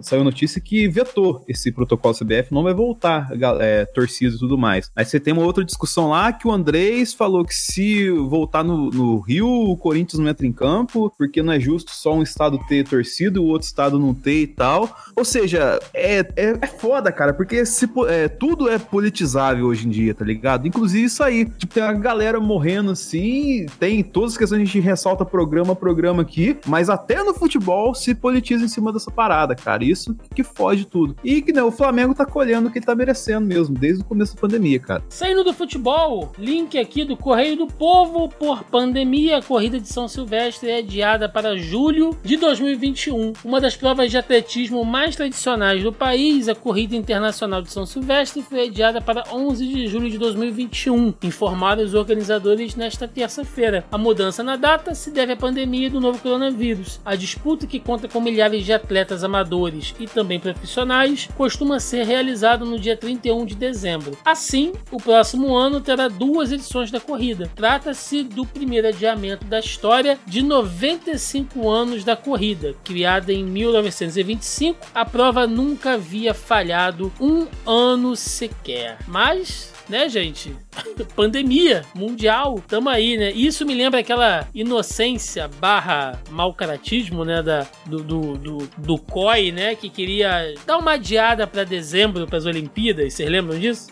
[0.01, 4.89] Saiu notícia que vetou esse protocolo CBF, não vai voltar, é, torcidas e tudo mais.
[4.95, 8.89] Aí você tem uma outra discussão lá que o Andrés falou que se voltar no,
[8.89, 12.59] no Rio, o Corinthians não entra em campo, porque não é justo só um estado
[12.67, 14.95] ter torcido e o outro estado não ter e tal.
[15.15, 19.89] Ou seja, é, é, é foda, cara, porque se, é, tudo é politizável hoje em
[19.89, 20.67] dia, tá ligado?
[20.67, 21.45] Inclusive isso aí.
[21.45, 25.75] Tipo, tem a galera morrendo assim, tem todas as questões, a gente ressalta programa a
[25.75, 29.83] programa aqui, mas até no futebol se politiza em cima dessa parada, cara.
[29.83, 31.15] Isso que foge tudo.
[31.23, 34.05] E que né, o Flamengo tá colhendo o que ele tá merecendo mesmo, desde o
[34.05, 35.03] começo da pandemia, cara.
[35.09, 38.29] Saindo do futebol, link aqui do Correio do Povo.
[38.29, 43.33] Por pandemia, corrida de São Silvestre é adiada para julho de 2021.
[43.43, 48.43] Uma das provas de atletismo mais tradicionais do país, a Corrida Internacional de São Silvestre,
[48.43, 53.85] foi adiada para 11 de julho de 2021, informaram os organizadores nesta terça-feira.
[53.91, 56.99] A mudança na data se deve à pandemia do novo coronavírus.
[57.03, 62.63] A disputa, que conta com milhares de atletas amadores e também profissionais, costuma ser realizada
[62.63, 64.15] no dia 31 de dezembro.
[64.23, 67.49] Assim, o próximo ano terá duas edições da corrida.
[67.55, 72.75] Trata-se do primeiro adiamento da história de 95 anos da corrida.
[72.83, 78.97] Criada em 1925, a prova nunca havia falhado um ano sequer.
[79.07, 80.55] Mas né, gente?
[81.15, 83.31] Pandemia mundial, tamo aí, né?
[83.31, 87.41] Isso me lembra aquela inocência barra mau caratismo, né?
[87.41, 89.75] Da, do, do, do, do COI, né?
[89.75, 93.13] Que queria dar uma adiada pra dezembro pras Olimpíadas.
[93.13, 93.87] Vocês lembram disso?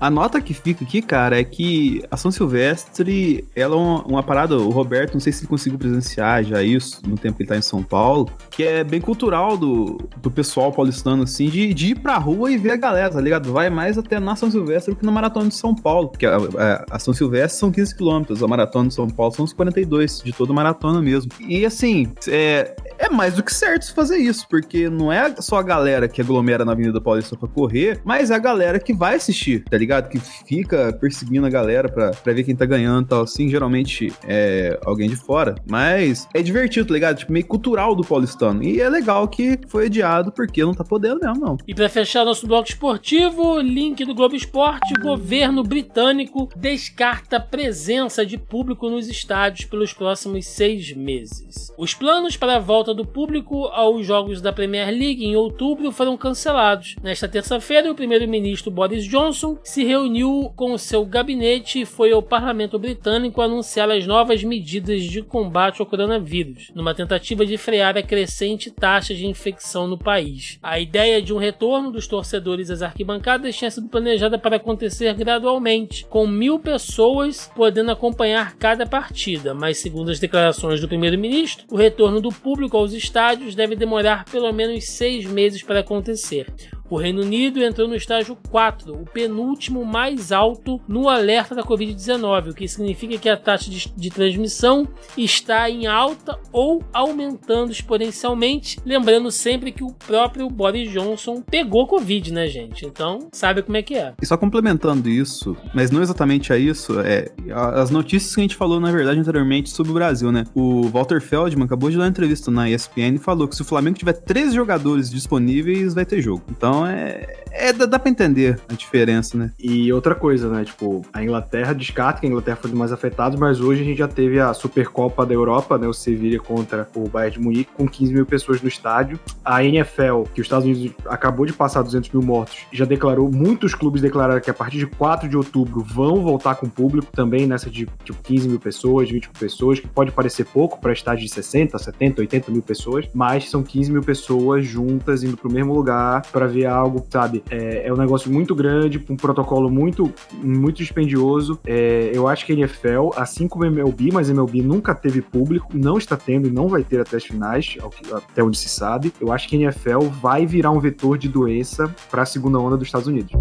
[0.00, 4.22] A nota que fica aqui, cara, é que a São Silvestre, ela é uma, uma
[4.22, 7.48] parada, o Roberto, não sei se ele conseguiu presenciar já isso no tempo que ele
[7.48, 11.88] tá em São Paulo, que é bem cultural do, do pessoal paulistano, assim, de, de
[11.88, 13.52] ir pra rua e ver a galera, tá ligado?
[13.52, 16.84] Vai mais até na São Silvestre que na Maratona de São Paulo, porque a, a,
[16.90, 20.32] a São Silvestre são 15 quilômetros, a Maratona de São Paulo são uns 42, de
[20.32, 21.30] toda maratona mesmo.
[21.40, 25.62] E assim, é, é mais do que certo fazer isso, porque não é só a
[25.62, 29.64] galera que aglomera na Avenida Paulista pra correr, mas é a galera que vai assistir,
[29.64, 30.08] tá ligado?
[30.08, 33.22] Que fica perseguindo a galera pra, pra ver quem tá ganhando e tal.
[33.22, 35.54] Assim, geralmente é alguém de fora.
[35.68, 37.18] Mas é divertido, tá ligado?
[37.18, 38.62] Tipo, meio cultural do paulistano.
[38.62, 41.56] E é legal que foi adiado porque não tá podendo mesmo, não.
[41.66, 48.26] E para fechar nosso bloco esportivo, link do Globo Esporte: o governo britânico descarta presença
[48.26, 51.72] de público nos estádios pelos próximos seis meses.
[51.78, 56.16] Os planos para a volta do público aos jogos da Premier League em outubro foram
[56.16, 56.96] cancelados.
[57.02, 62.78] Nesta terça-feira, o primeiro-ministro Boris Johnson se reuniu com seu gabinete e foi ao parlamento
[62.78, 68.70] britânico anunciar as novas medidas de combate ao coronavírus, numa tentativa de frear a crescente
[68.70, 70.58] taxa de infecção no país.
[70.62, 74.71] A ideia de um retorno dos torcedores às arquibancadas tinha sido planejada para acontecer
[75.16, 81.76] gradualmente, com mil pessoas podendo acompanhar cada partida, mas segundo as declarações do primeiro-ministro, o
[81.76, 86.46] retorno do público aos estádios deve demorar pelo menos seis meses para acontecer.
[86.92, 92.50] O Reino Unido entrou no estágio 4, o penúltimo mais alto no alerta da Covid-19,
[92.50, 94.86] o que significa que a taxa de, de, transmissão
[95.16, 98.78] está em alta ou aumentando exponencialmente.
[98.84, 102.84] Lembrando sempre que o próprio Boris Johnson pegou Covid, né, gente?
[102.84, 104.12] Então, sabe como é que é.
[104.20, 107.32] E só complementando isso, mas não exatamente a isso, é
[107.74, 110.44] as notícias que a gente falou, na verdade, anteriormente sobre o Brasil, né?
[110.54, 113.64] O Walter Feldman acabou de dar uma entrevista na ESPN e falou que se o
[113.64, 116.42] Flamengo tiver três jogadores disponíveis, vai ter jogo.
[116.50, 119.50] Então, então é, é dá, dá pra entender a diferença, né?
[119.58, 120.64] E outra coisa, né?
[120.64, 124.08] Tipo, a Inglaterra descarta que a Inglaterra foi mais afetados, mas hoje a gente já
[124.08, 125.86] teve a Supercopa da Europa, né?
[125.86, 129.18] O Sevilla contra o Bayern de Munique, com 15 mil pessoas no estádio.
[129.44, 133.74] A NFL, que os Estados Unidos acabou de passar 200 mil mortos, já declarou, muitos
[133.74, 137.70] clubes declararam que a partir de 4 de outubro vão voltar com público também nessa
[137.70, 141.32] de tipo 15 mil pessoas, 20 mil pessoas, que pode parecer pouco para estádio de
[141.32, 146.22] 60, 70, 80 mil pessoas, mas são 15 mil pessoas juntas indo pro mesmo lugar
[146.32, 147.42] para ver algo, sabe?
[147.50, 150.12] É, é um negócio muito grande, um protocolo muito,
[150.42, 151.58] muito dispendioso.
[151.64, 155.22] É, eu acho que a NFL, assim como a MLB, mas a MLB nunca teve
[155.22, 157.76] público, não está tendo e não vai ter até as finais,
[158.12, 159.12] até onde se sabe.
[159.20, 162.76] Eu acho que a NFL vai virar um vetor de doença para a segunda onda
[162.76, 163.32] dos Estados Unidos.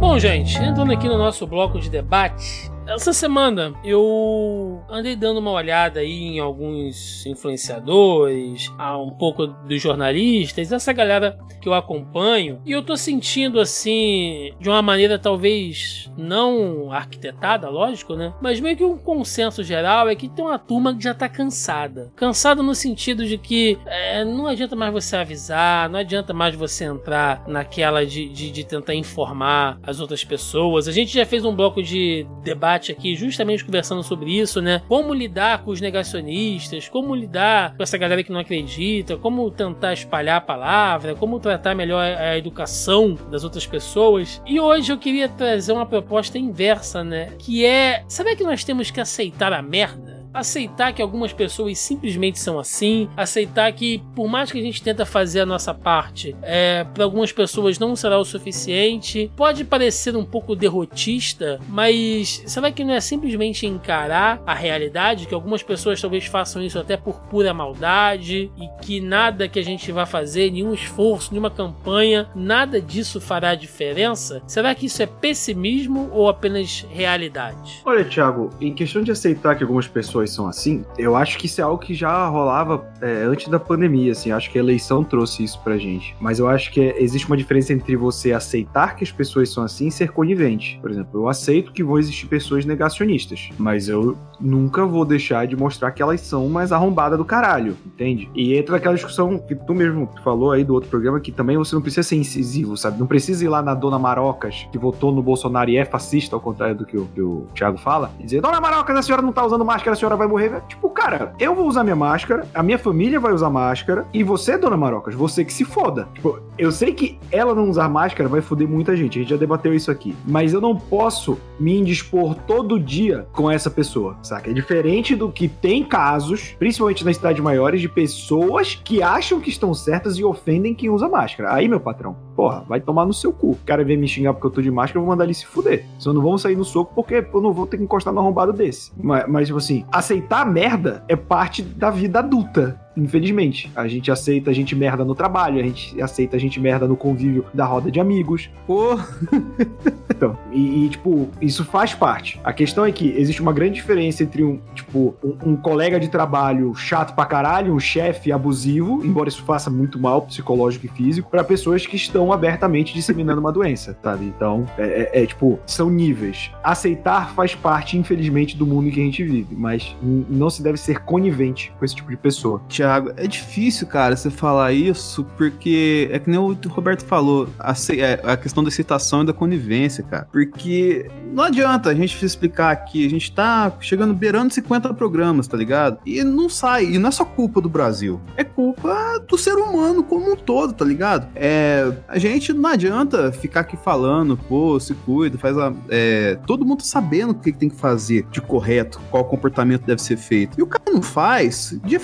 [0.00, 5.52] Bom, gente, entrando aqui no nosso bloco de debate, essa semana eu andei dando uma
[5.52, 12.60] olhada aí em alguns influenciadores, a um pouco dos jornalistas, essa galera que eu acompanho,
[12.66, 18.34] e eu tô sentindo assim, de uma maneira talvez não arquitetada, lógico, né?
[18.40, 22.10] Mas meio que um consenso geral é que tem uma turma que já tá cansada.
[22.16, 26.84] Cansada no sentido de que é, não adianta mais você avisar, não adianta mais você
[26.84, 30.88] entrar naquela de, de, de tentar informar as outras pessoas.
[30.88, 34.82] A gente já fez um bloco de debate debate aqui justamente conversando sobre isso, né?
[34.88, 39.92] Como lidar com os negacionistas, como lidar com essa galera que não acredita, como tentar
[39.92, 44.40] espalhar a palavra, como tratar melhor a educação das outras pessoas.
[44.46, 47.32] E hoje eu queria trazer uma proposta inversa, né?
[47.38, 50.11] Que é, sabe que nós temos que aceitar a merda?
[50.32, 55.04] Aceitar que algumas pessoas simplesmente são assim, aceitar que por mais que a gente tenta
[55.04, 59.30] fazer a nossa parte, é, para algumas pessoas não será o suficiente.
[59.36, 65.34] Pode parecer um pouco derrotista, mas será que não é simplesmente encarar a realidade que
[65.34, 69.90] algumas pessoas talvez façam isso até por pura maldade e que nada que a gente
[69.92, 74.42] vá fazer, nenhum esforço, nenhuma campanha, nada disso fará diferença?
[74.46, 77.80] Será que isso é pessimismo ou apenas realidade?
[77.84, 81.46] Olha, Thiago, em questão de aceitar que algumas pessoas pessoas são assim, eu acho que
[81.46, 85.02] isso é algo que já rolava é, antes da pandemia, assim, acho que a eleição
[85.02, 86.14] trouxe isso pra gente.
[86.20, 89.64] Mas eu acho que é, existe uma diferença entre você aceitar que as pessoas são
[89.64, 90.78] assim e ser conivente.
[90.80, 95.56] Por exemplo, eu aceito que vão existir pessoas negacionistas, mas eu nunca vou deixar de
[95.56, 98.30] mostrar que elas são mais arrombadas do caralho, entende?
[98.34, 101.74] E entra aquela discussão que tu mesmo falou aí do outro programa, que também você
[101.74, 102.98] não precisa ser incisivo, sabe?
[102.98, 106.40] Não precisa ir lá na Dona Marocas, que votou no Bolsonaro e é fascista, ao
[106.40, 109.32] contrário do que o, que o Thiago fala, e dizer, Dona Marocas, a senhora não
[109.32, 110.60] tá usando máscara, a senhora vai morrer.
[110.68, 114.56] Tipo, cara, eu vou usar minha máscara, a minha família vai usar máscara, e você,
[114.56, 116.08] Dona Marocas, você que se foda.
[116.14, 119.36] Tipo, eu sei que ela não usar máscara vai foder muita gente, a gente já
[119.36, 124.50] debateu isso aqui, mas eu não posso me indispor todo dia com essa pessoa, saca?
[124.50, 129.50] É diferente do que tem casos, principalmente nas cidades maiores, de pessoas que acham que
[129.50, 131.54] estão certas e ofendem quem usa máscara.
[131.54, 133.52] Aí, meu patrão, porra, vai tomar no seu cu.
[133.52, 135.46] O cara vem me xingar porque eu tô de máscara, eu vou mandar ele se
[135.46, 135.86] fuder.
[135.98, 138.52] Senão não vamos sair no soco porque eu não vou ter que encostar no arrombado
[138.52, 138.92] desse.
[138.96, 142.81] Mas, mas tipo assim, aceitar merda é parte da vida adulta.
[142.96, 143.70] Infelizmente.
[143.74, 146.96] A gente aceita a gente merda no trabalho, a gente aceita a gente merda no
[146.96, 148.50] convívio da roda de amigos.
[148.66, 148.98] Pô,
[150.08, 152.38] Então, e, e, tipo, isso faz parte.
[152.44, 156.08] A questão é que existe uma grande diferença entre um, tipo, um, um colega de
[156.08, 161.28] trabalho chato pra caralho, um chefe abusivo, embora isso faça muito mal psicológico e físico,
[161.30, 164.26] pra pessoas que estão abertamente disseminando uma doença, sabe?
[164.26, 166.50] Então, é, é- é, tipo, são níveis.
[166.62, 170.78] Aceitar faz parte, infelizmente, do mundo em que a gente vive, mas não se deve
[170.78, 172.60] ser conivente com esse tipo de pessoa.
[172.82, 177.72] Thiago, é difícil, cara, você falar isso, porque é que nem o Roberto falou, a,
[177.96, 180.26] é, a questão da aceitação e da conivência, cara.
[180.32, 185.56] Porque não adianta a gente explicar aqui, a gente tá chegando beirando 50 programas, tá
[185.56, 185.98] ligado?
[186.04, 190.02] E não sai, e não é só culpa do Brasil, é culpa do ser humano
[190.02, 191.28] como um todo, tá ligado?
[191.36, 195.72] É, a gente não adianta ficar aqui falando, pô, se cuida, faz a.
[195.88, 200.02] é, todo mundo tá sabendo o que tem que fazer de correto, qual comportamento deve
[200.02, 200.58] ser feito.
[200.58, 201.96] E o cara não faz de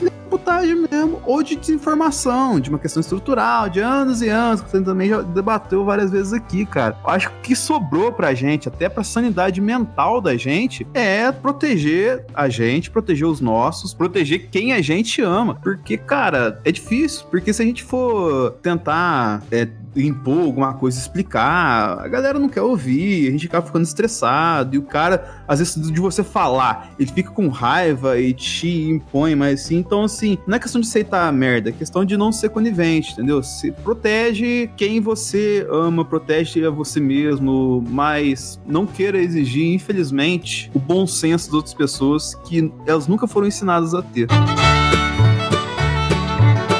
[0.75, 5.09] mesmo, ou de desinformação, de uma questão estrutural, de anos e anos, que você também
[5.09, 6.97] já debateu várias vezes aqui, cara.
[7.05, 12.25] Acho que o que sobrou pra gente, até pra sanidade mental da gente, é proteger
[12.35, 15.55] a gente, proteger os nossos, proteger quem a gente ama.
[15.63, 21.99] Porque, cara, é difícil, porque se a gente for tentar é, impor alguma coisa, explicar,
[22.01, 25.91] a galera não quer ouvir, a gente acaba ficando estressado, e o cara, às vezes,
[25.91, 30.57] de você falar, ele fica com raiva e te impõe, mas assim, então assim, não
[30.59, 33.43] é questão de aceitar a merda, é questão de não ser conivente, entendeu?
[33.43, 40.79] Se protege quem você ama, protege a você mesmo, mas não queira exigir, infelizmente, o
[40.79, 44.27] bom senso das outras pessoas que elas nunca foram ensinadas a ter.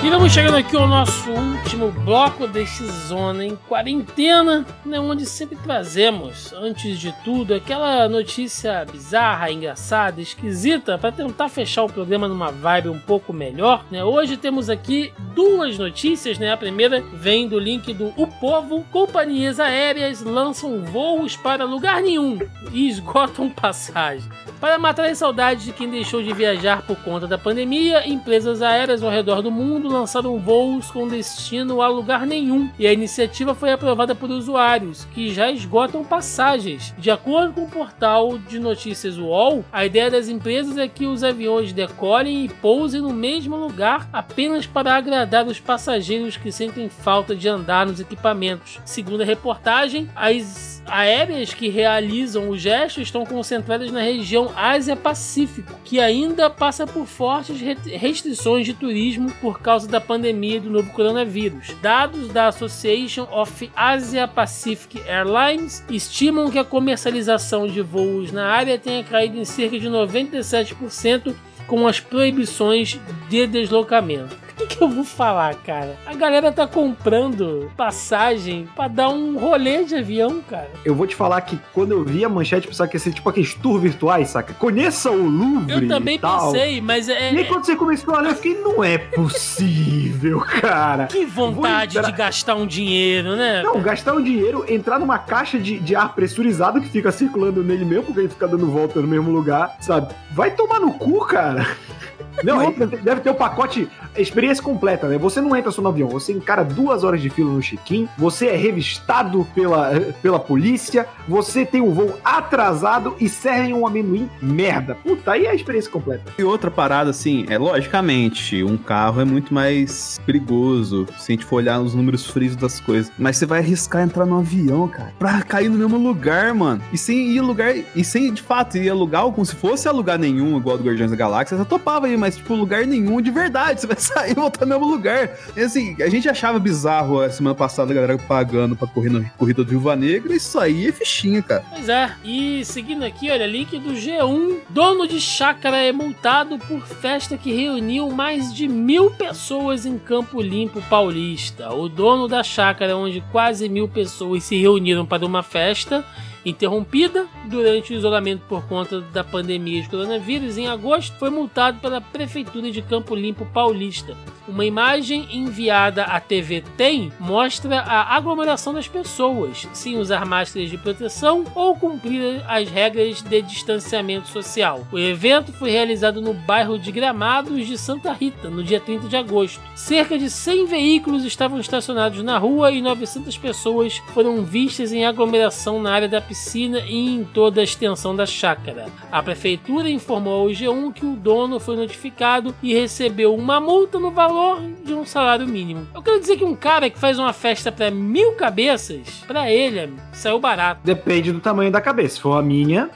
[0.01, 5.57] E vamos chegando aqui ao nosso último bloco deste Zona em Quarentena, né, onde sempre
[5.57, 12.53] trazemos, antes de tudo, aquela notícia bizarra, engraçada, esquisita, para tentar fechar o programa numa
[12.53, 13.85] vibe um pouco melhor.
[13.91, 14.05] Né?
[14.05, 16.53] Hoje temos aqui duas notícias, né?
[16.53, 18.85] A primeira vem do link do O Povo.
[18.93, 22.39] Companhias aéreas lançam voos para lugar nenhum
[22.73, 24.31] e esgotam passagem.
[24.61, 29.03] Para matar as saudades de quem deixou de viajar por conta da pandemia, empresas aéreas
[29.03, 32.71] ao redor do mundo lançaram voos com destino a lugar nenhum.
[32.79, 36.95] E a iniciativa foi aprovada por usuários, que já esgotam passagens.
[36.99, 41.25] De acordo com o portal de notícias UOL, a ideia das empresas é que os
[41.25, 47.35] aviões decolem e pousem no mesmo lugar apenas para agradar os passageiros que sentem falta
[47.35, 48.81] de andar nos equipamentos.
[48.85, 56.01] Segundo a reportagem, as aéreas que realizam o gesto estão concentradas na região Ásia-Pacífico, que
[56.01, 61.75] ainda passa por fortes re- restrições de turismo por causa da pandemia do novo coronavírus.
[61.81, 68.79] Dados da Association of Asia Pacific Airlines estimam que a comercialização de voos na área
[68.79, 71.35] tenha caído em cerca de 97%
[71.69, 72.99] com as proibições
[73.29, 74.35] de deslocamento.
[74.61, 75.97] O que, que eu vou falar, cara?
[76.05, 80.69] A galera tá comprando passagem pra dar um rolê de avião, cara.
[80.85, 83.29] Eu vou te falar que quando eu vi a manchete, pensava que ia ser tipo
[83.29, 84.53] aqueles tours virtuais, saca?
[84.55, 87.33] Conheça o Louvre Eu também pensei, mas é.
[87.33, 91.07] E aí quando você começou a ler, eu fiquei, não é possível, cara.
[91.07, 93.63] que vontade entrar- de gastar um dinheiro, né?
[93.63, 97.85] Não, gastar um dinheiro, entrar numa caixa de, de ar pressurizado que fica circulando nele
[97.85, 100.13] mesmo, porque ele fica dando volta no mesmo lugar, sabe?
[100.33, 101.58] Vai tomar no cu, cara.
[102.43, 105.19] Não, aí deve ter o pacote, experiência completa, né?
[105.19, 108.47] Você não entra só no avião, você encara duas horas de fila no check-in, você
[108.47, 109.93] é revistado pela,
[110.23, 114.95] pela polícia, você tem um voo atrasado e servem um amendoim merda.
[114.95, 116.33] Puta, aí é a experiência completa.
[116.39, 121.45] E outra parada, assim, é logicamente, um carro é muito mais perigoso se a gente
[121.45, 123.11] for olhar os números frios das coisas.
[123.19, 126.83] Mas você vai arriscar entrar num avião, cara, pra cair no mesmo lugar, mano.
[126.93, 130.57] E sem ir lugar, e sem de fato ir alugar como se fosse alugar nenhum,
[130.57, 133.81] igual do Guardiões da Galáxia, você topava aí, mas tipo, lugar nenhum de verdade.
[133.81, 135.31] Você vai sair e voltar no mesmo lugar.
[135.57, 139.29] E assim, a gente achava bizarro a semana passada a galera pagando pra correr na
[139.31, 140.35] corrida do Viúva Negra.
[140.35, 141.65] Isso aí é fichinha, cara.
[141.71, 144.59] Pois é, e seguindo aqui, olha, link do G1.
[144.69, 150.41] Dono de chácara é multado por festa que reuniu mais de mil pessoas em Campo
[150.41, 151.71] Limpo Paulista.
[151.73, 156.05] O dono da chácara, onde quase mil pessoas se reuniram para uma festa
[156.45, 162.01] interrompida durante o isolamento por conta da pandemia de coronavírus em agosto, foi multado pela
[162.01, 164.17] Prefeitura de Campo Limpo Paulista.
[164.49, 170.79] Uma imagem enviada à TV Tem mostra a aglomeração das pessoas, sem usar máscaras de
[170.79, 174.87] proteção ou cumprir as regras de distanciamento social.
[174.91, 179.17] O evento foi realizado no bairro de Gramados de Santa Rita, no dia 30 de
[179.19, 179.61] agosto.
[179.75, 185.81] Cerca de 100 veículos estavam estacionados na rua e 900 pessoas foram vistas em aglomeração
[185.83, 188.87] na área da piscina e em toda a extensão da chácara.
[189.13, 194.11] A prefeitura informou ao G1 que o dono foi notificado e recebeu uma multa no
[194.11, 194.38] valor
[194.85, 195.87] de um salário mínimo.
[195.95, 199.95] Eu quero dizer que um cara que faz uma festa para mil cabeças, para ele,
[200.13, 200.81] saiu barato.
[200.85, 202.17] Depende do tamanho da cabeça.
[202.17, 202.91] Se for a minha,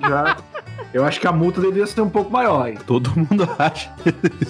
[0.00, 0.36] já.
[0.92, 2.68] Eu acho que a multa deveria ser um pouco maior.
[2.68, 2.78] Hein?
[2.86, 3.92] Todo mundo acha.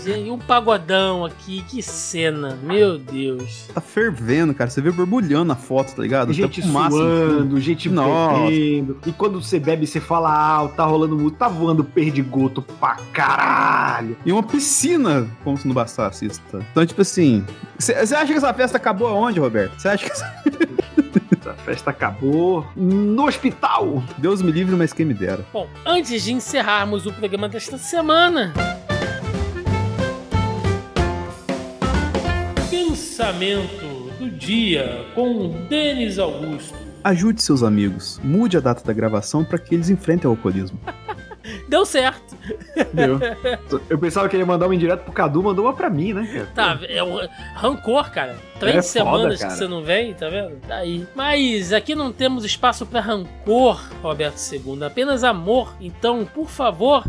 [0.05, 3.69] Gente, um pagodão aqui, que cena, meu Deus.
[3.75, 4.71] Tá fervendo, cara.
[4.71, 6.33] Você vê borbulhando na foto, tá ligado?
[6.33, 8.99] Gente tá fumaça, suando, gente bebendo.
[9.07, 14.17] E quando você bebe, você fala alto, tá rolando muito, tá voando perdigoto pra caralho.
[14.25, 16.41] E uma piscina, como se não bastasse isso.
[16.51, 16.61] Tá?
[16.71, 17.45] Então, tipo assim.
[17.79, 19.79] Você acha que essa festa acabou aonde, Roberto?
[19.79, 20.11] Você acha que
[21.41, 24.03] Essa festa acabou no hospital.
[24.19, 25.43] Deus me livre, mas quem me dera.
[25.51, 28.53] Bom, antes de encerrarmos o programa desta semana.
[32.71, 36.75] Pensamento do dia com Denis Augusto.
[37.03, 38.21] Ajude seus amigos.
[38.23, 40.79] Mude a data da gravação para que eles enfrentem o alcoolismo.
[41.69, 42.37] Deu certo.
[42.93, 43.19] Deu.
[43.89, 46.27] Eu pensava que ele ia mandar uma indireto pro Cadu, mandou uma pra mim, né?
[46.55, 46.77] cara?
[46.79, 47.21] Tá, é o
[47.55, 48.37] rancor, cara.
[48.59, 49.53] Três É foda, semanas cara.
[49.53, 50.57] que você não vem, tá vendo?
[50.67, 51.07] Tá aí.
[51.15, 54.85] Mas aqui não temos espaço pra rancor, Roberto II.
[54.85, 55.75] Apenas amor.
[55.81, 57.05] Então, por favor.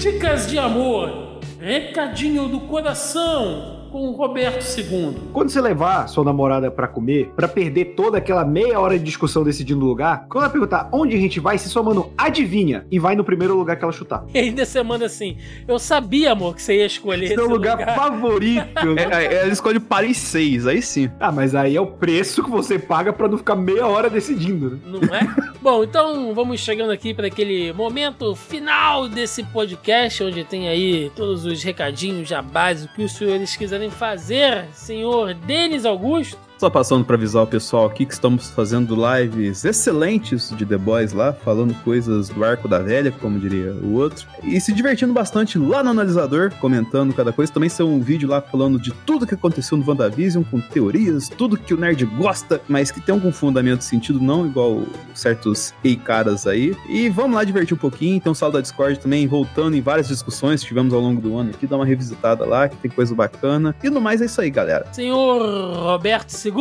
[0.00, 1.38] Dicas de amor.
[1.60, 5.14] Recadinho do coração com o Roberto II.
[5.32, 9.44] Quando você levar sua namorada pra comer, pra perder toda aquela meia hora de discussão
[9.44, 12.98] decidindo o lugar, quando ela perguntar onde a gente vai, só manda um adivinha e
[12.98, 14.24] vai no primeiro lugar que ela chutar.
[14.34, 15.36] E ainda você manda assim:
[15.68, 18.64] Eu sabia, amor, que você ia escolher esse Seu lugar, favorito.
[18.96, 21.10] É, é, ela escolhe Paris 6, aí sim.
[21.20, 24.70] Ah, mas aí é o preço que você paga pra não ficar meia hora decidindo,
[24.70, 24.78] né?
[24.86, 25.20] Não é?
[25.60, 31.44] Bom, então vamos chegando aqui para aquele momento final desse podcast, onde tem aí todos
[31.44, 36.38] os recadinhos jabás, o que os senhores quiserem fazer, senhor Denis Augusto.
[36.64, 41.12] Só passando pra avisar o pessoal aqui que estamos fazendo lives excelentes de The Boys
[41.12, 45.58] lá, falando coisas do arco da velha, como diria o outro, e se divertindo bastante
[45.58, 47.52] lá no analisador, comentando cada coisa.
[47.52, 51.58] Também saiu um vídeo lá falando de tudo que aconteceu no WandaVision, com teorias, tudo
[51.58, 56.46] que o nerd gosta, mas que tem algum fundamento sentido, não igual certos ei caras
[56.46, 56.74] aí.
[56.88, 58.16] E vamos lá divertir um pouquinho.
[58.16, 61.50] Então, sala da Discord também voltando em várias discussões que tivemos ao longo do ano
[61.50, 63.76] aqui, dá uma revisitada lá, que tem coisa bacana.
[63.84, 64.86] E no mais é isso aí, galera.
[64.92, 65.42] Senhor
[65.76, 66.53] Roberto II.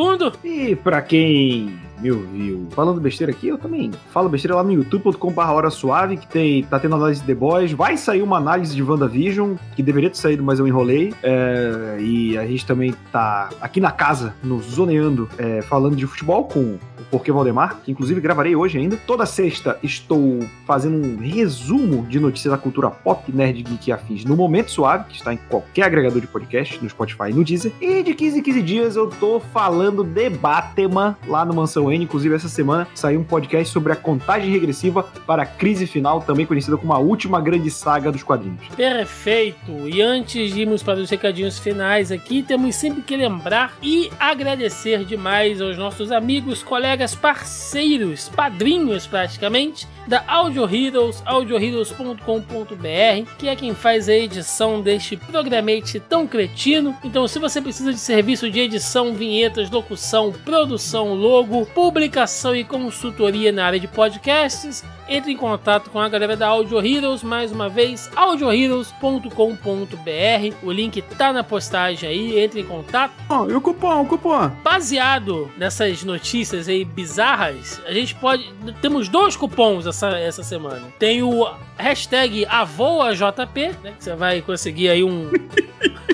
[0.43, 5.41] E pra quem me ouviu falando besteira aqui, eu também falo besteira lá no youtube.com.br
[5.41, 7.71] Hora Suave, que tem, tá tendo análise de The Boys.
[7.71, 11.13] Vai sair uma análise de WandaVision, que deveria ter saído, mas eu enrolei.
[11.23, 16.43] É, e a gente também tá aqui na casa, no Zoneando, é, falando de futebol
[16.45, 16.79] com o
[17.09, 18.97] Porquê Valdemar, que inclusive gravarei hoje ainda.
[18.97, 24.25] Toda sexta estou fazendo um resumo de notícias da cultura pop, nerd, geek e afins
[24.25, 27.71] no Momento Suave, que está em qualquer agregador de podcast, no Spotify e no Deezer.
[27.79, 32.03] E de 15 em 15 dias eu tô falando de Batman lá no Mansão N.
[32.03, 36.45] Inclusive, essa semana saiu um podcast sobre a contagem regressiva para a crise final, também
[36.45, 38.67] conhecida como a última grande saga dos quadrinhos.
[38.75, 39.87] Perfeito!
[39.87, 45.05] E antes de irmos para os recadinhos finais aqui, temos sempre que lembrar e agradecer
[45.05, 53.73] demais aos nossos amigos, colegas, parceiros, padrinhos praticamente, da Audio Heroes, audioheroes.com.br, que é quem
[53.73, 56.95] faz a edição deste programete tão cretino.
[57.03, 63.51] Então, se você precisa de serviço de edição, vinhetas, locução, produção, logo, publicação e consultoria
[63.51, 67.67] na área de podcasts, entre em contato com a galera da Audio Heroes, mais uma
[67.67, 70.55] vez, audioheroes.com.br.
[70.63, 73.11] O link tá na postagem aí, entre em contato.
[73.27, 74.49] Ó, e o cupom, o cupom.
[74.63, 78.49] Baseado nessas notícias aí bizarras, a gente pode.
[78.81, 80.87] Temos dois cupons essa, essa semana.
[80.97, 81.45] Tem o
[81.77, 83.93] hashtag AvoaJP, né?
[83.97, 85.29] Que você vai conseguir aí um.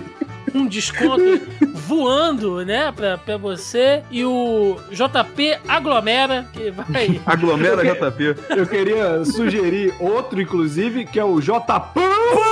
[0.53, 1.41] um desconto
[1.73, 4.03] voando, né, pra, pra você.
[4.11, 7.19] E o JP Aglomera, que vai.
[7.25, 8.35] Aglomera JP.
[8.55, 11.91] Eu queria sugerir outro, inclusive, que é o Jpão,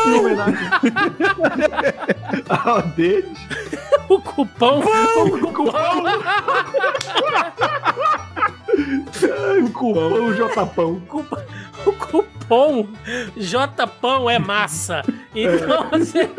[0.08, 0.58] em homenagem
[2.50, 3.38] ao deles.
[4.10, 4.80] o cupom.
[4.80, 6.04] O cupom!
[9.64, 11.02] o cupom Jpão.
[11.86, 12.88] O cupom
[13.36, 15.04] Jpão é massa.
[15.34, 16.30] Então você.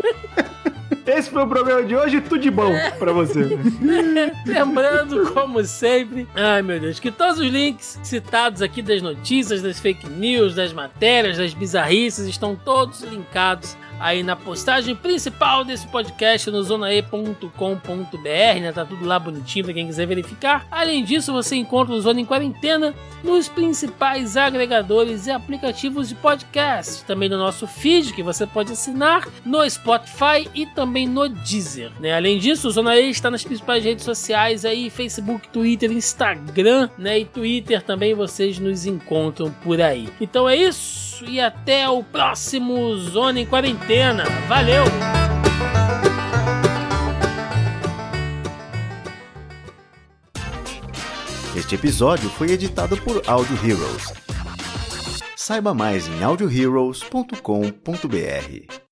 [1.08, 3.40] Esse foi o programa de hoje, tudo de bom pra você.
[4.44, 9.80] Lembrando, como sempre, ai meu Deus, que todos os links citados aqui das notícias, das
[9.80, 16.50] fake news, das matérias, das bizarrices estão todos linkados aí na postagem principal desse podcast
[16.50, 17.48] no zonae.com.br,
[18.60, 18.72] né?
[18.72, 20.66] Tá tudo lá bonitinho pra quem quiser verificar.
[20.70, 27.04] Além disso, você encontra o Zona em Quarentena nos principais agregadores e aplicativos de podcast,
[27.04, 32.14] também no nosso feed que você pode assinar no Spotify e também no Deezer, né?
[32.14, 37.18] Além disso, o Zona E está nas principais redes sociais aí, Facebook, Twitter, Instagram, né?
[37.18, 40.08] E Twitter também vocês nos encontram por aí.
[40.20, 44.24] Então é isso e até o próximo Zona em Quarentena.
[44.46, 44.84] Valeu!
[51.56, 54.12] Este episódio foi editado por Audio Heroes.
[55.36, 58.87] Saiba mais em audioheroes.com.br.